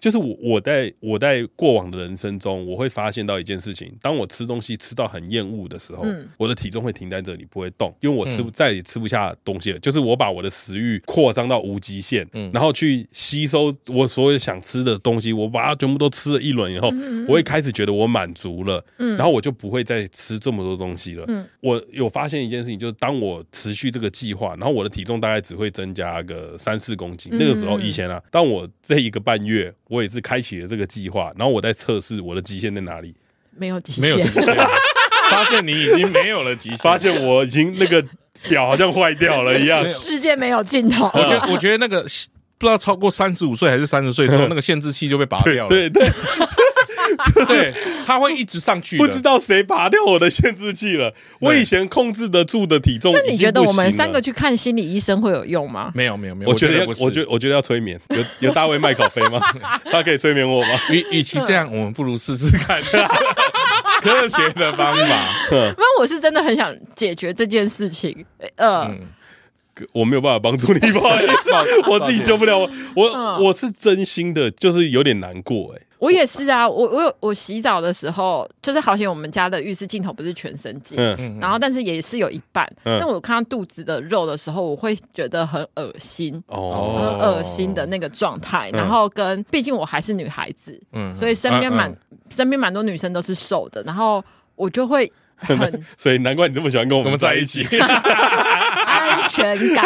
[0.00, 9.78] 就是我我在我在过往的人生中，我会发现到一件事情：当我吃东西吃到很厌恶的时候，嗯、我的体重会停在这里不会动，因为我吃再也吃不下东西了。
[9.78, 21.24] 就是我把我的食欲扩张到无极限，嗯、然后去吸收我所有想吃的东西，我把它全部都吃了一轮以后，嗯、我会开始觉得我满足了，嗯、然后我就不会再吃这么多东西了。
[21.28, 27.30] 嗯、我有发现一件事情，就是当我持续这个计划，然后我的体重大概只会增加个三四公斤。
[27.34, 29.74] 嗯、那个时候以前啊，当我这一个半月。
[29.90, 33.12] 我也是开启了这个计划，然后我在测试我的极限在哪里。
[33.58, 34.56] 没有极限，没有极限，
[35.30, 38.02] 发现你已经没有了极限，发现我已经那个
[38.48, 41.10] 表好像坏掉了一样，世界没有尽头。
[41.12, 42.02] 我觉得，我觉得那个
[42.56, 45.68] 不知道超过三十五岁还是三十岁之后， 那个限制器就被拔掉了。
[45.68, 46.04] 对对。
[46.04, 46.69] 对
[47.46, 47.72] 对，
[48.06, 48.96] 他会一直上去。
[48.98, 51.12] 不知道谁拔掉我的限制器了。
[51.38, 55.90] 我以前控制得住的体重，那你觉得我们三个去看心理医生会有用吗？
[55.94, 56.50] 没有，没有，没有。
[56.50, 57.98] 我觉得，我觉得，我觉得要催眠。
[58.10, 59.40] 有有大卫麦考菲吗？
[59.90, 60.68] 他可以催眠我吗？
[60.90, 62.80] 与与其这样，我们不如试试看
[64.02, 65.02] 科学的方法。
[65.50, 68.24] 因为我是真的很想解决这件事情。
[68.56, 68.90] 呃，
[69.92, 71.50] 我没有办法帮助你，不好意思，
[71.88, 72.70] 我自己救不了我。
[72.94, 75.80] 我我是真心的，就是有点难过哎。
[76.00, 82.66] 我也是啊，我我有我洗澡的时候，就是好险我们家的浴室镜头不是全身镜，嗯、然后但是也是有一半。
[82.84, 88.70] 那、嗯、我看到肚子的肉的时候，我会觉得很恶心，哦、很恶心的那个状态。
[88.72, 91.98] 嗯、然后跟毕竟我还是女孩子，嗯、所以身边蛮、嗯。
[92.10, 94.24] 嗯、身边蛮多女生都是瘦的，然后
[94.56, 95.58] 我就会很，
[95.98, 97.62] 所以难怪你这么喜欢跟我们在一起。
[98.90, 99.84] 安全感，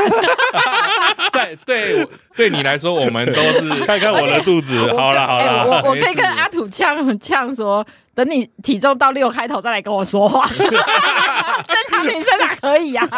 [1.44, 4.78] 在对 对你来说，我们都是看看我的肚子。
[4.96, 10.48] 好了好了，我我可以跟阿土呛呛说，等你体重到六开头再来跟我说话。
[10.56, 13.08] 正常女生哪可以呀？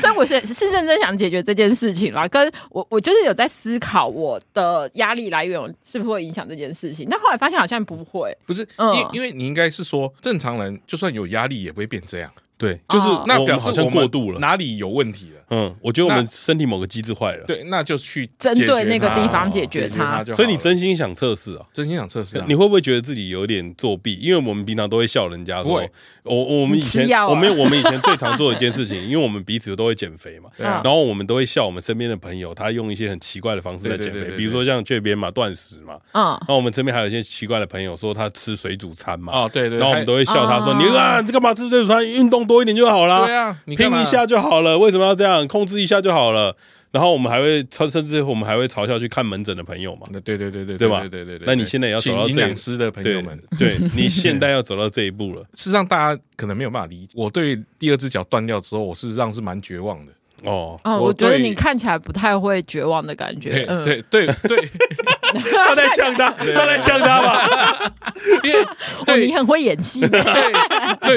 [0.00, 2.28] 但我是是认真想解决这件事情啦。
[2.28, 8.36] 跟我我就是有在思考我的压力来源是不是会影响这件事情，但后来发现好像不会。
[8.46, 12.30] 不是，因因为你应该是说，正常人就算有压力也不会变这样。
[12.62, 15.42] 对，就是那表示好像过度了，哪里有问题了？
[15.50, 17.44] 嗯，我觉得我们身体某个机制坏了。
[17.44, 20.24] 对，那就去针对那个地方解决它。
[20.26, 21.66] 所以你真心想测试啊？
[21.72, 22.46] 真心想测试啊？
[22.48, 24.14] 你会不会觉得自己有点作弊？
[24.14, 25.82] 因为我们平常都会笑人家说，
[26.22, 42.06] 我我们以前我们我们以前最常做的一件事情，因为我们彼此都会减肥嘛， 然后我们都会笑我们身边的朋友，他用一些很奇怪的方式在减肥，比如说像这边嘛，断食嘛，嗯，然后我们身边还有一些奇怪的朋友说他吃水煮餐嘛，哦对对，然后我们都会笑他说你啊，你干嘛吃水煮餐？
[42.06, 43.24] 运动多一点就好啦。
[43.24, 45.46] 对啊，你拼一下就好了，为什么要这样？
[45.48, 46.56] 控制一下就好了。
[46.90, 50.02] 然后我们还会甚至我们还会嘲笑去看门诊的朋友嘛？
[50.22, 51.00] 对对对对，对吧？
[51.00, 51.46] 对对对对。
[51.46, 55.40] 那你现在也要走到这营养师的朋友们，对 你现在要走到这一步了。
[55.54, 60.12] 事实上，大家可能没有办法理解，我对第二只脚断掉之后，我事实上是蛮绝望的。
[60.44, 63.64] 哦哦，我觉得你看起来不太会绝望的感觉。
[63.84, 64.68] 对对对，
[65.66, 67.92] 他在呛他，他在呛他吧？
[68.44, 68.66] 因为
[69.04, 70.00] 对你很会演戏。
[70.08, 70.22] 对，
[71.00, 71.16] 对，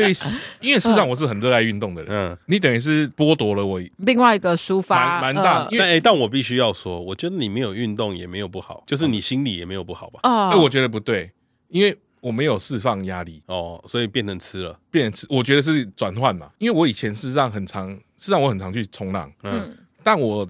[0.62, 2.12] 因为事实上我是很热爱运动的人。
[2.12, 5.68] 嗯，你等于是剥夺了我另外一个抒发，蛮大。
[5.72, 10.20] 但哎，但我必须要说，我觉得你没有运动也没有不好，就是你心里也没有不好吧？
[10.24, 11.32] 哦，哎，我觉得不对，
[11.70, 15.26] 因为我没有释放压力哦，所以变成吃了，变成吃。
[15.30, 17.98] 我觉得是转换嘛，因为我以前事实上很常。
[18.18, 20.47] 是让我很常去冲浪，嗯，但我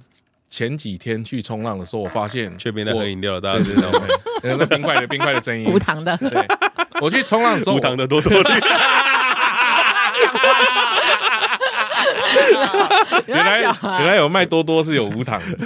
[0.49, 4.07] 前几天去冲浪的时候，我发现却没在喝饮料，大家知道吗？
[4.43, 6.15] 那冰块的 冰块的声音，无糖的。
[6.17, 6.47] 对，
[7.01, 8.39] 我去冲浪的时候，无糖的多多绿。
[13.27, 15.57] 原来原来有卖多多是有无糖的，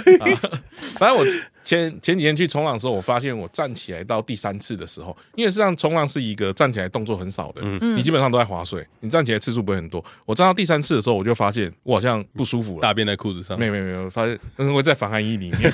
[0.98, 1.24] 反正我。
[1.62, 10.04] 前前几天去冲浪的时候，我发现我站起来到第三次的时候，因为实际上冲浪是一个站起来动作很少的，嗯，你基本上都在划水，你站起来次数不会很多。
[10.24, 14.38] 我站到第三次的时候，我就发现我好像不舒服了，大便在裤子上，没有没有没有，发现
[14.72, 15.70] 我在防寒衣里面，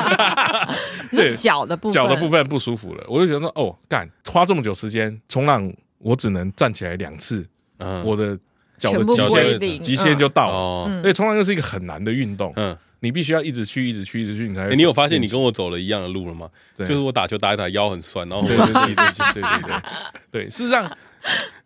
[1.12, 7.46] 对，脚的部分，脚的部分不舒服了，我就觉得说，哦，干，花这么久时间冲浪，我只能站起来两次，
[7.78, 8.38] 嗯，我的
[8.76, 12.76] 脚的极限极限就到了，所以冲浪又是一个很难的运动，嗯。
[13.00, 14.68] 你必须要一直去，一直去，一直去，你才。
[14.74, 16.48] 你有发现你跟我走了一样的路了吗？
[16.76, 19.82] 就是我打球打一打腰很酸，然后对对对对对对
[20.30, 20.90] 对，事实上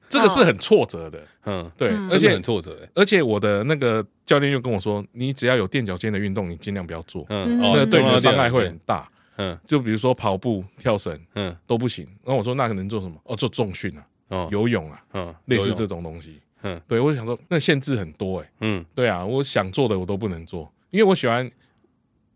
[0.08, 12.06] 这个是很挫折的， 嗯，对，而且很挫折，而且我的那个教练又跟我说，你只要有垫脚尖的运动，你尽量不要做，嗯，那对你的伤害会很大，嗯，就比如说跑步、跳绳，嗯，都不行。
[12.24, 13.16] 然后我说那个能做什么？
[13.24, 20.70] 哦，做重训啊，哦，游泳啊，嗯，类似这种东西，嗯，对，我就想说那限制很多，哎，嗯，对啊，我想做的我都不能做。
[20.92, 21.50] 因为我喜欢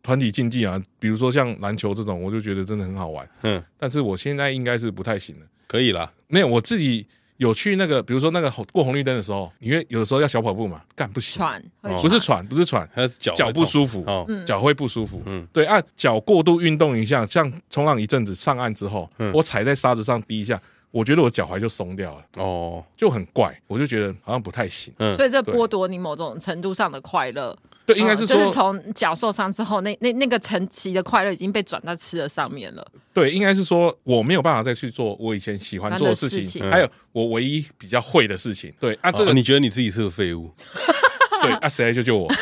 [0.02, 3.28] 团体竞技啊，比如说像篮球这种，我就觉得真的很好玩。
[3.42, 5.46] 嗯，但是我现在应该是不太行了。
[5.68, 7.07] 可以啦，没有我自己
[7.38, 11.62] 有去那个，比如说那个过红绿灯的时候，因为有的时候要小跑步嘛，干不行，喘，
[12.00, 14.04] 不是喘，不是喘，还是脚脚不舒服，
[14.46, 15.20] 脚会不舒服。
[15.26, 20.59] 嗯，对，按脚过度运动一下，像冲浪一阵子上岸之后，我踩在沙子上滴一下，
[20.92, 24.94] 我觉得我脚踝就松掉了，哦，就很怪，我就觉得好像不太行。
[24.98, 27.54] 嗯，所以这剥夺你某种程度上的快乐。
[27.87, 32.87] 对，应该是说，就是从脚受伤之后，那那那个层级的快乐已经被转到吃的上面了。
[33.14, 38.74] 对，应该是说我没有办法再去做我以前喜欢做的事情，还有我唯一比较会的事情。
[38.80, 40.51] 对啊，这个你觉得你自己是个废物？
[41.43, 42.28] 对啊，谁来救救我？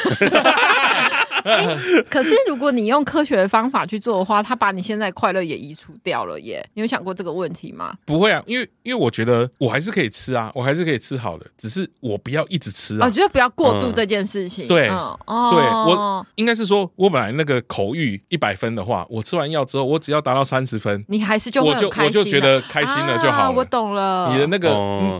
[1.44, 1.78] 欸、
[2.10, 6.64] 可是如果你用科学的方法去做的话，他把你现在快乐也移除掉了耶。
[6.74, 7.94] 你有想过这个问题吗？
[8.04, 13.00] 不会啊，因为因为我觉得我还是可以吃啊，我还是可以吃好的，只是我不要一直吃啊。
[13.02, 14.66] 我、哦、觉得不要过度这件事情。
[14.66, 23.44] 嗯、对，嗯、哦，对我应该是说，我本来那个口欲一百分的话，我吃完药之后，我只要达到三十分，你还是就会我就我就觉得开心了就好了。
[23.44, 24.70] 啊、我懂了，你的那个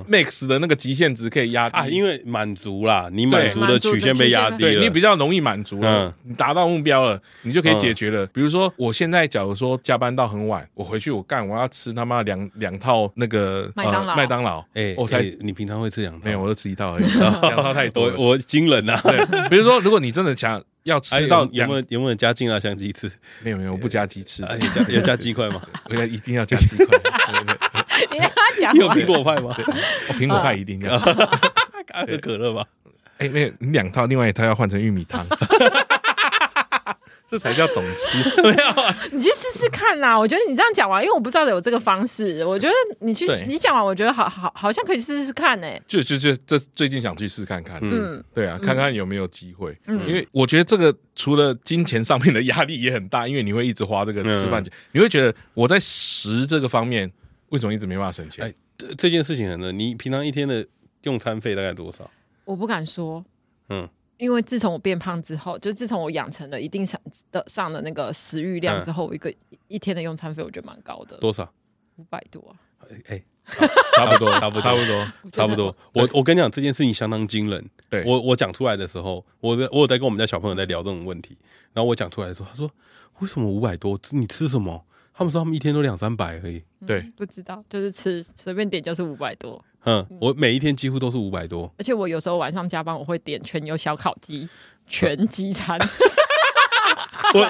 [0.08, 7.04] max 的那个极限值可以压低、啊，因为满足啦，你满足的曲线被压低了，对你比较容易满足了，嗯、你达到目标。
[7.04, 8.24] 了，你就可以解决了。
[8.28, 14.16] 比如说，我现在假如说加班到很晚，我回去我干，我要吃他妈两两套那个麦当劳。
[14.16, 16.24] 麦当劳，哎，我才你平常会吃两套？
[16.24, 17.04] 没有，我就吃一套而已。
[17.18, 18.98] 两套太多，我惊人呐。
[19.02, 23.10] 对，比如说，如果你真的想要吃到，有没有有没有加劲辣香鸡翅？
[23.42, 24.44] 没有没有，我不加鸡翅，
[24.90, 25.60] 要加鸡块吗？
[25.90, 26.98] 我要一定要加鸡块。
[28.10, 28.18] 你
[28.60, 29.54] 讲，有苹果派吗？
[30.08, 30.98] 我苹果派一定要。
[30.98, 32.64] 喝可乐吧。
[33.18, 35.24] 哎，没有，你两套，另外一套要换成玉米汤。
[37.34, 39.10] 这才叫懂吃， 没有？
[39.10, 40.16] 你去试试看啦！
[40.16, 45.66] 我觉得你这样讲完，因为我不知道有这个方式，我觉得你去你讲完，我觉得好好好像可以试试看呢。
[45.88, 49.76] 就就就这最近想去试看看，嗯，对啊，看看有没有机会。
[49.86, 57.10] 嗯，因为我觉得这个除了金钱上面的压力也很大，因为你会一直花这个吃饭钱，你会觉得我在食这个方面
[57.48, 58.44] 为什么一直没办法省钱？
[58.44, 60.64] 哎，这这件事情很呢，你平常一天的
[61.02, 62.08] 用餐费大概多少？
[62.44, 63.24] 我不敢说，
[63.70, 63.88] 嗯。
[64.16, 67.00] 因为自从我变胖之后，就自从我养成了一定上
[67.32, 69.32] 的上的那个食欲量之后，一个
[69.68, 71.16] 一天的用餐费我觉得蛮高的。
[71.18, 71.52] 多少？
[71.96, 72.54] 五百多。
[73.06, 73.22] 哎，
[73.96, 75.74] 差不多，差不多，差不多，差不多。
[75.94, 77.64] 我我跟你讲，这件事情相当惊人。
[77.88, 81.36] 对我我讲出来的时候，我我有在跟我们家小朋友在聊这种问题，
[81.72, 82.70] 然后我讲出来的时候，他说
[83.20, 83.98] ：“为什么五百多？
[84.10, 84.84] 你吃什么？”
[85.16, 86.62] 他们说他们一天都两三百而已。
[86.84, 89.64] 对，不知道，就是吃随便点就是五百多。
[89.86, 94.48] 嗯，我每一天几乎都是五百多，而且我有时候晚上加班，我会点全油小烤鸡，
[94.88, 95.78] 全鸡餐。
[97.34, 97.40] 我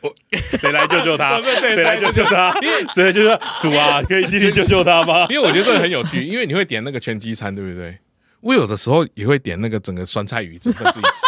[0.00, 0.14] 我
[0.58, 1.40] 谁来救救他？
[1.42, 2.54] 谁来救救他？
[2.94, 3.58] 谁来救救他？
[3.58, 5.26] 主啊，可以请你救救他吗？
[5.30, 7.98] 因为我觉得这个很有趣，因为你会点那个全鸡餐，对不对？
[8.40, 11.26] 我有的时候也会点那个整个酸菜鱼，整个自己吃，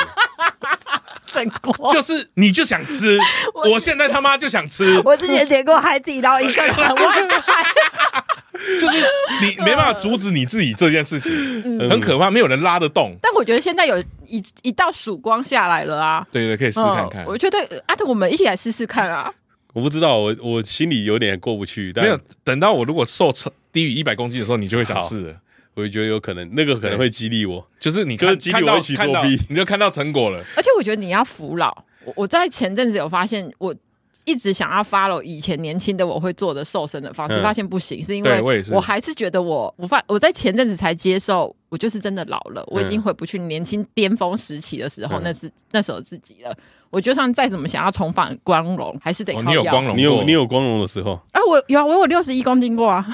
[1.26, 3.18] 整锅就是你就想吃，
[3.68, 5.00] 我现在他妈就想吃。
[5.04, 7.34] 我之前点过海底捞一个人外卖。
[8.78, 9.04] 就是
[9.42, 11.30] 你没办法阻止你自己这件事情，
[11.90, 13.16] 很可怕，没有人拉得动。
[13.20, 16.26] 但我觉得现在有一一道曙光下来了啊！
[16.30, 17.24] 对对，可以试试看看。
[17.26, 19.32] 我觉得阿特，我们一起来试试看啊！
[19.72, 21.92] 我不知道，我我心里有点过不去。
[21.92, 25.36] 但没有等到我如果瘦成低于一百公斤的时候，你就会想试了。
[25.74, 30.44] 我就觉得有可能，那个可能会激励我，就是你就是激励我一起作弊，你就看到成果了。
[30.56, 31.76] 而且我觉得你要服老。
[32.04, 33.74] 我我在前阵子有发现我。
[34.28, 46.54] 一直想要 follow 以前年轻的我会做的瘦身的方式，发现不行，是因为我还是觉得我我发我在前阵子才接受，我就是真的老了，我已经回不去年轻巅峰时期的时候，那是那时候自己了。
[46.90, 49.48] 我就算再怎么想要重返光荣，还是得靠药。
[49.48, 51.40] 你有光荣，你有你有光荣的时候啊？
[51.46, 53.06] 我有啊，我有六十一公斤过啊，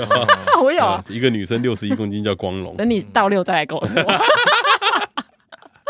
[0.62, 1.02] 我有啊。
[1.08, 4.02] 一个女生六十一公斤叫光荣，等你到六再来跟我说。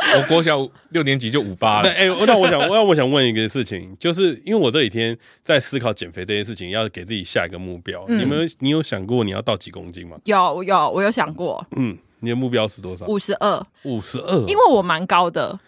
[0.16, 0.58] 我国小
[0.90, 1.90] 六年级就五八了。
[1.90, 8.04] 哎，那我想，我我想问一个事情，就是因为我这几天在思考减肥这件事情，要给自己下一个目标。
[8.08, 10.16] 你们，你有想过你要到几公斤吗？
[10.24, 11.64] 有，有，我有想过。
[11.76, 13.06] 嗯，你的目标是多少？
[13.06, 13.66] 五十二。
[13.84, 14.38] 五十二。
[14.48, 15.58] 因为我蛮高的。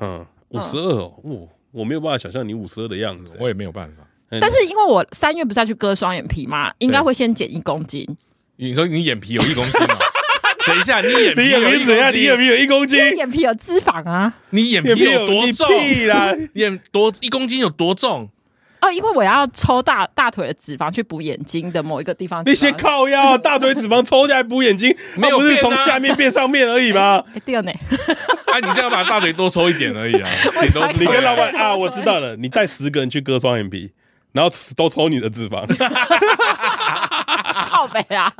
[0.00, 4.04] 嗯，五十二哦，我我没有办法想象你五十二的样子，我也没有办法。
[4.40, 6.72] 但是因为我三月不是要去割双眼皮吗？
[6.78, 8.06] 应该会先减一公斤。
[8.56, 9.96] 你说你眼皮有一公斤吗？
[10.66, 12.12] 等一下，你眼皮有一怎样？
[12.14, 12.98] 你眼皮有一公斤？
[13.16, 14.32] 眼皮有脂肪啊！
[14.50, 15.68] 你眼皮有多重
[16.08, 16.34] 啦？
[16.54, 18.28] 眼多一公斤有多重？
[18.80, 22.42] 哦，因为我要抽大大腿的脂肪去补眼睛的某一个地方。
[22.44, 27.22] 那些靠腰大腿脂肪抽下来补眼睛，没有不是从下面变上面而已吗？
[27.46, 27.70] 对呢。
[28.46, 30.28] 哎，你这样把大腿多抽一点而已啊！
[30.98, 33.92] 你跟老板啊，我知道了，你带十个人去割双眼皮，
[34.32, 35.64] 然后都抽你的脂肪。
[37.70, 38.32] 靠北啊！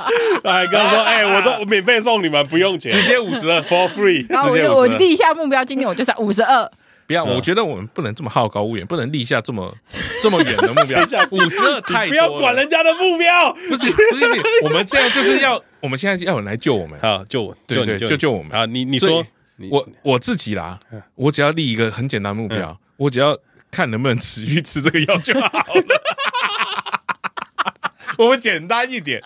[0.43, 4.25] 哎，刚刚说，哎，我都 免费送你们，不用钱，直接五十二，for free。
[4.29, 6.69] 然后我就我立下目标，今年我就是五十二。
[7.05, 9.75] 不要，我觉得我们不能这么好高骛远，不能立下这么
[10.21, 10.99] 这么远的目标。
[11.31, 14.25] 五十二太多，不要管人家的目标，不是不是，
[14.63, 18.65] 我们现在就是要，我们现在要有人来救我们啊，救我，对对，救救我们啊！
[18.65, 19.25] 你你说，
[19.69, 20.79] 我我自己啦，
[21.15, 23.37] 我只要立一个很简单的目标，我只要
[23.73, 25.83] 看能不能持续吃这个药就好了。
[28.15, 29.19] 我们简单一点，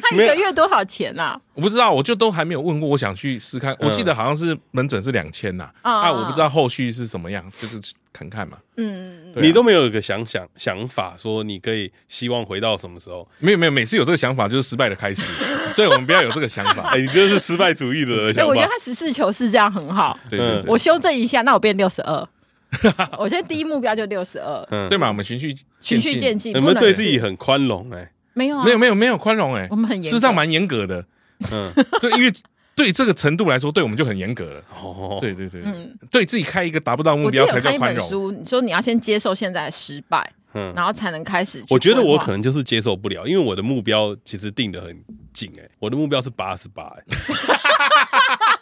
[0.00, 1.38] 他一个月多少钱啊？
[1.52, 2.88] 我不知道，我就都还没有问过。
[2.88, 7.78] 我想去试看，我记得好像是门诊是两千呐，啊，我不知道后续是什么样，就是
[8.10, 8.56] 看看嘛。
[8.78, 13.28] 嗯，你都没有一个想想想法，说你可以希望回到什么时候？
[13.38, 15.30] 没有没有，每次有这个想法就是失败的开始，
[15.74, 16.88] 所以我们不要有这个想法。
[16.88, 18.48] 哎， 你这是失败主义的想法。
[18.48, 20.18] 我觉得他实事求是这样很好。
[20.30, 22.26] 对，我修正一下，那我变六十二。
[23.18, 25.08] 我现在第一目标就六十二，嗯，对嘛？
[25.08, 28.10] 我们循序循序渐进，你们对自己很宽容哎。
[28.34, 31.04] 没有，没有，没有，没有宽容哎，我们很严，事实上蛮严格的，
[31.50, 31.70] 嗯，
[32.00, 32.32] 对，因为
[32.74, 34.62] 对这个程度来说，对我们就很严格了。
[34.82, 38.08] 哦，对对对，嗯，对自己开一个达不到目标才叫宽容。
[38.08, 41.62] 书你说你要先接受现在的失败，嗯，然后才能开始。
[41.68, 44.98] 我觉得我可能就是接受不了，因为我的目标其实定的很
[45.34, 47.04] 紧哎，我的目标是八十八哎，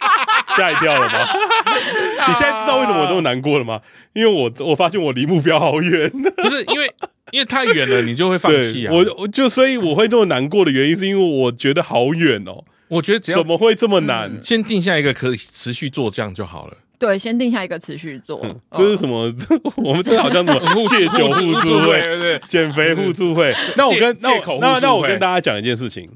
[0.57, 1.19] 吓一跳了吗？
[2.27, 3.81] 你现在知道为什么我这么难过了吗？
[4.13, 6.91] 因为我我发现我离目标好远， 不是因为。
[7.31, 8.91] 因为太远了，你就会放弃啊！
[8.93, 12.61] 我我就所以我会这么难过的原因，是因为我觉得好远哦。
[12.89, 14.37] 我觉得只要怎么会这么难？
[14.43, 16.75] 先定下一个可以持续做这样就好了。
[16.99, 18.45] 对，先定下一个持续做。
[18.75, 19.33] 这是什么？
[19.77, 23.55] 我们这好像什么戒酒互助会，对减肥互助会。
[23.77, 24.29] 那我跟那
[24.59, 26.09] 那那我跟大家讲一件事情。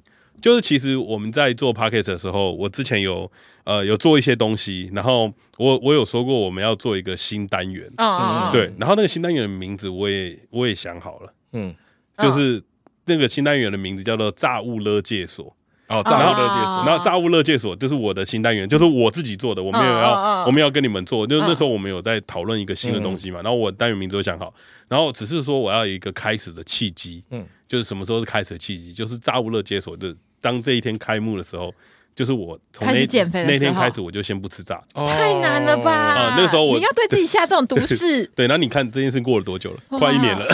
[0.46, 3.32] 就是其实我们在做 podcast 的时候，我之前有
[3.64, 11.74] 呃有做一些东西，然后我我有说过我们要做一个新单元，嗯，对，然后那个新单元的名字我也我也想好了，嗯，
[12.20, 12.62] 就是
[13.06, 15.46] 那个新单元的名字叫做“炸物勒戒所”，
[15.90, 24.54] 哦，炸物勒戒所，然后炸物勒戒所就是我的新单元，就是我自己做的，我没有要我们要跟你们做，就是那时候我们有在讨论一个新的东西嘛，然后我单元名字都想好，
[24.88, 30.16] 然后只是说我要有一个开始的契机，嗯，就是什么时候是开始的契机，就是炸物勒戒所的。
[30.42, 31.74] 当这一天开幕的时候，
[32.16, 33.30] 就是我从那天
[33.74, 35.92] 开始，我就先不吃炸，太难了吧？
[35.92, 38.26] 啊，那个时候我你要对自己下这种毒誓。
[38.36, 40.00] 对，然后你看这件事过了多久了？
[40.00, 40.46] 快一年了，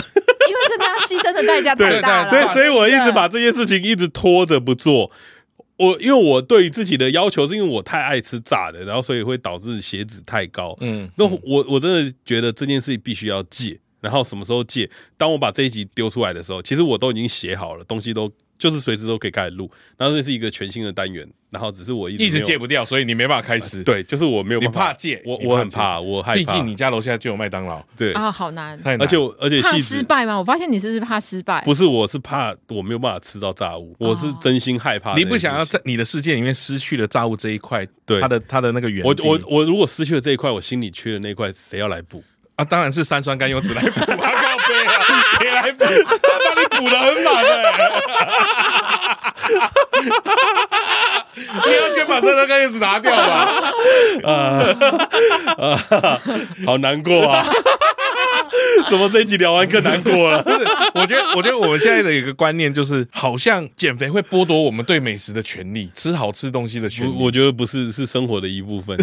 [0.48, 2.30] 因为真的要牺牲的代价太大了。
[2.30, 5.12] 所以，所以我一直把这件事情一直拖着不做。
[5.76, 10.76] 我因为我对自己的要求是因为我太爱吃炸的，然后所以会导致血脂太高。
[10.80, 13.78] 嗯，那我我真的觉得这件事必须要戒。
[14.00, 14.90] 然后什么时候戒？
[15.16, 18.28] 当我把这一集丢出来的时候，其实我都已经写好了，东西都。
[18.58, 23.82] 就是随时都可以开始录，然后这是一个全新的单元，然后只是我一直一直戒不掉，所以你没办法开始。
[23.82, 26.38] 对，就是我没有办法，你怕戒，我我很怕，我害怕。
[26.38, 29.02] 毕竟你家楼下就有麦当劳，对啊，好难，太难。
[29.02, 30.38] 而且而且怕失败吗？
[30.38, 31.60] 我发现你是不是怕失败？
[31.62, 35.14] 不是，我是怕我没有办法吃到炸物，我是真心害怕。
[35.14, 39.04] 你不想要在你的世界里面失去了炸物这一块，对它的它的那个原。
[39.04, 42.22] 我我我如果失去了这一块，我心里缺的那块，谁要来补
[42.56, 42.64] 啊？
[42.64, 44.06] 当然是三酸甘油酯来补啊！
[44.06, 44.92] 靠北啊，
[45.38, 45.84] 谁来补？
[45.84, 47.52] 把你补的很满哎。
[51.34, 53.48] 你要先把三酸甘油酯拿掉吧？
[54.24, 54.64] 啊，
[56.66, 57.44] 好难过啊！
[58.90, 60.44] 怎么这一集聊完更难过了？
[60.94, 67.14] 我觉得，我觉得我们现在的一个观念就是，好像减肥会剥夺我们对美食的权利，吃好吃东西的权利。
[67.18, 68.98] 我觉得不是，是生活的一部分。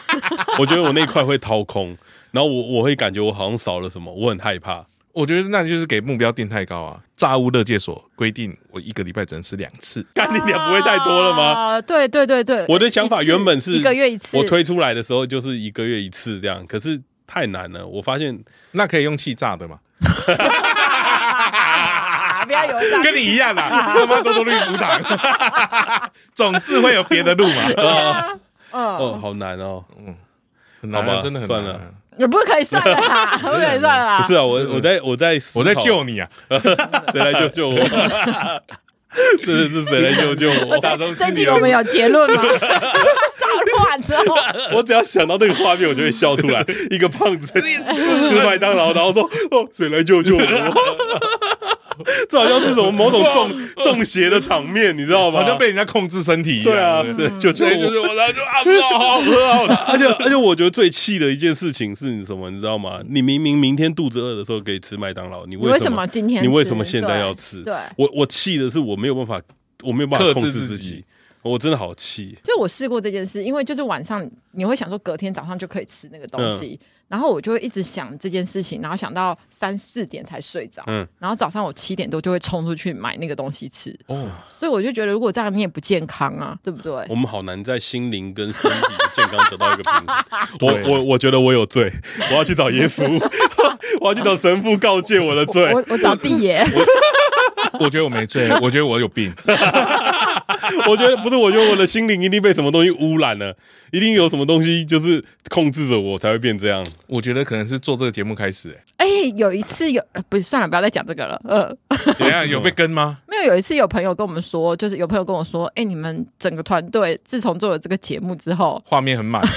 [0.58, 1.96] 我觉得我那块会掏空，
[2.32, 4.86] 然后我我会感觉我好像少了什么，我很害怕。
[5.12, 7.00] 我觉得那就是给目标定太高啊！
[7.16, 11.42] 炸物乐界所规定，我一个礼拜只能吃两次， 干你俩不会太多了吗？
[11.52, 17.84] 啊，对对对对，我的想法原本是一个月一次，我推出来的时候就是一个月一次这样，可是太难了。
[17.84, 18.38] 我发现
[18.70, 19.80] 那可以用气炸的嘛？
[22.46, 25.00] 不要油炸，跟你一样啦，他妈多多绿葡糖，
[26.34, 27.62] 总是会有别的路嘛。
[28.70, 30.14] 哦，好难哦，嗯，
[30.80, 31.94] 很难吧，真的很难。
[32.20, 34.18] 也不可以算了啦， 不可以算了啦。
[34.20, 36.28] 不是啊，我我在我在我在救你啊！
[37.12, 37.76] 谁来救救我？
[39.44, 40.78] 这是谁来救救我？
[41.14, 42.42] 最近我们有结论吗？
[42.60, 44.36] 打乱之后，
[44.76, 46.64] 我只要想到那个画面，我就会笑出来。
[46.90, 50.40] 一个胖子在吃麦当劳，然后说：“哦，谁来救救我？”
[52.28, 55.40] 这好像是什么某种中 中邪的场面，你知道吗？
[55.42, 56.72] 好像被人家控制身体一样。
[56.72, 59.92] 对啊，是就就就我，然后就啊， 好喝好吃。
[59.92, 62.50] 而且而且，我觉得最气的一件事情是你什么？
[62.50, 63.00] 你知道吗？
[63.08, 66.42] 你明明明天肚子饿的时候可以吃麦当劳，你为什么今天？
[66.42, 67.62] 你为什么现在要吃？
[67.62, 69.40] 对，我我气的是我没有办法，
[69.84, 71.04] 我没有办法控制自己。
[71.42, 72.38] 我真的好气。
[72.44, 76.78] 就我试过这件事，因为就是晚上你会想说隔天早上就可以吃那个东西。
[76.80, 87.04] 嗯然后我就会一直想这件事情，然后想到三四点才睡着，嗯，然后早上我七点多就会冲出去买那个东西吃，哦，所以我就觉得如果这样你也不健康啊，对不对？
[87.08, 90.24] 我们好难在心灵跟身体的健康得到一个平衡。
[90.86, 91.92] 我我我觉得我有罪，
[92.30, 93.02] 我要去找耶稣，
[94.00, 95.74] 我要去找神父告诫我的罪。
[95.74, 96.62] 我我找毕爷，
[97.78, 99.32] 我觉得我没醉，我觉得我有病。
[100.86, 103.56] 我觉得不是，我觉得我的心灵一定被什么东西污染了，
[103.90, 106.84] 一定有什么东西就是控制着我才会变这样。
[107.06, 111.40] 我觉得可能是做这个节目开始、欸，哎、欸，有一次有，不是算了，不要再讲这个了。
[111.48, 111.76] 嗯，
[112.18, 113.18] 等一下 有被跟吗？
[113.26, 119.42] 没有，有一次有朋友跟我们说，就是有朋友跟我说，哎、欸，你们整个团队自从做了这个节目之后，画面很满。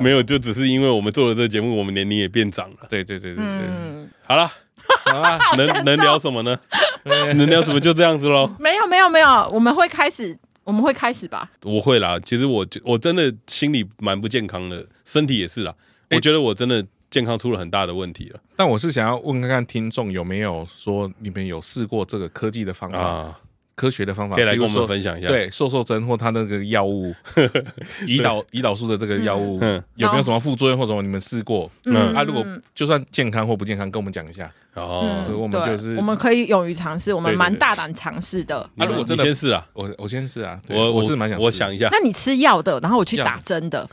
[0.00, 2.76] 没有，就只是因为我们做了这个节目，我们年龄也变长了。
[2.88, 4.48] 对对对对对，嗯、好了。
[5.06, 6.58] 啊，能能聊什么呢？
[7.04, 8.50] 能聊什么就这样子喽。
[8.58, 11.50] 没有没有没有，我们会开始，我们会开始吧。
[11.62, 15.74] 我会啦，其实我我真的心里蛮不健康的，身体也是啦。
[16.10, 18.40] 我觉得我真的健康出了很大的问题了。
[18.56, 23.40] 但我是想要问看看听众有没有说你们有试过这个科技的方法啊？
[23.78, 25.28] 科学的方法可以来跟我们分享一下。
[25.28, 27.14] 对，瘦瘦针或它那个药物，
[28.04, 29.60] 胰岛胰岛素的这个药物，
[29.94, 31.00] 有没有什么副作用或者什么？
[31.02, 31.70] 你们试过？
[31.84, 34.50] 嗯，啊，如果就算健康或不健康，跟我们讲一下。
[34.74, 38.58] 哦，我们就是我们可以勇于尝试，我们蛮大胆尝试的。
[38.76, 41.88] 啊，如果真的先试啊，我我先试啊，我我是蛮想，我想一下。
[41.92, 43.88] 那你吃药的，然后我去打针的，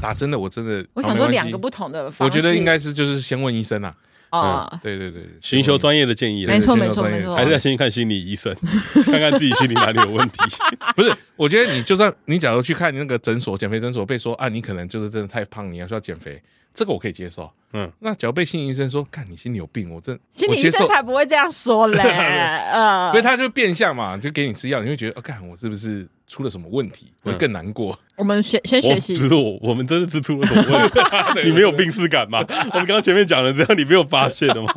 [0.00, 2.10] 打针的我真的，我想说两个不同的。
[2.18, 3.94] 我觉得应该是就是先问医生啊。
[4.30, 8.54] 啊，对对对，寻求专业的建议，没错没错没错，还是要先看心理医生，
[9.06, 10.38] 看看自己心理哪里有问题。
[10.96, 16.42] 不是，我觉得你就算你假如去看那个诊所减肥诊所，被说啊，你可能就是真的太胖，你要需要减肥，
[16.74, 17.50] 这个我可以接受。
[17.72, 22.02] 嗯，那假如被心理医生说，看你心里有病，我真心理医生才不会这样说嘞。
[22.72, 27.98] 呃，所以他就变相嘛，就给你吃药，你会觉得，哦，看我是不是出了什么问题，会更难过。
[28.16, 31.00] 我们学 先学习，不是我，我们真的是出了什么问题？
[31.48, 32.44] 你没有病识感吗？
[32.72, 34.68] 我们刚刚前面讲的这样，你没有发现的吗？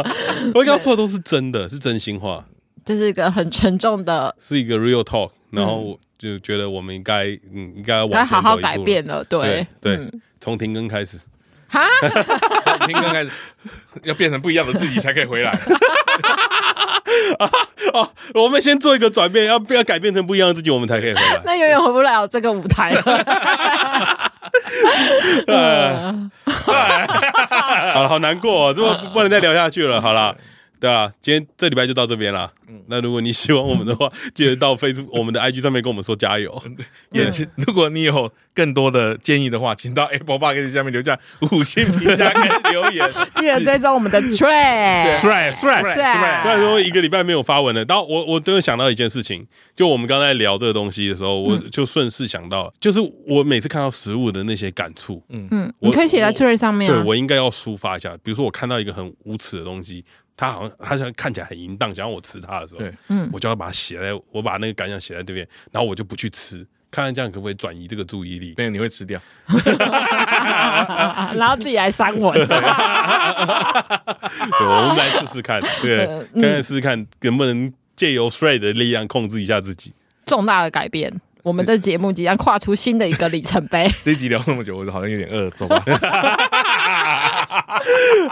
[0.54, 2.46] 我刚刚说的都是真的，是真心话，
[2.86, 5.32] 这是一个很沉重的，是一个 real talk。
[5.52, 9.24] 然后就觉得我们应该，嗯，应该要该好好改变了。
[9.24, 10.00] 对对，
[10.40, 11.18] 从停更开始。
[11.68, 11.84] 哈，
[12.64, 13.32] 从停更开始，
[14.04, 15.60] 要变成不一样的自己才可以回来。
[17.94, 21.42] 哦，我们先做一个转变，要不要改变成不一样的自己，我们才可以回来。
[21.46, 23.02] 那永远回不了这个舞台了。
[27.94, 30.02] 好，好难过哦，这么不能再聊下去了。
[30.02, 30.36] 好了。
[30.80, 32.52] 对啊，今天这礼拜就到这边啦。
[32.68, 36.62] 嗯，那如果你喜欢我们的话， 记得到 Facebook 我们的 IG 上面跟我们说加油。
[37.12, 41.20] 也请，如果你有更多的建议的话，请到 Apple Podcast 下面留下
[41.52, 43.12] 五星评价跟留言。
[43.36, 46.42] 记得追踪我们的 Threads，Threads，Threads。
[46.42, 56.90] 虽然说一个礼拜没有发文了，但我我都有想到一件事情，就我们刚才聊这个东西的时候，我就顺势想到，就是我每次看到食物的那些感触，嗯嗯，你可以写在 Threads 上面。
[56.90, 60.06] 对，我应该要抒发一下，比如说我看到一个很无耻的东西。
[60.40, 68.54] 他好像他想看起来很淫荡，想让我吃他的时候，嗯，我就要把它写在，我把那个感想写在这边，然后我就不去吃，看看这样可不可以转移这个注意力？
[68.56, 69.20] 没有，你会吃掉，
[71.36, 72.34] 然后自己来删文。
[72.48, 72.58] 对，
[74.66, 79.94] 我们来试试看，对，看看试试看能不能借由 Threads 的力量控制一下自己。
[80.26, 81.12] 重大的改变，
[81.44, 83.90] 我们的节目即将跨出新的一个里程碑。
[84.06, 85.84] 这一集聊那么久，我好像有点饿，走吧。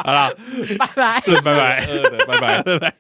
[0.04, 0.34] 好了，
[0.80, 1.86] 拜拜， 拜拜，
[2.28, 2.94] 拜拜， 拜拜。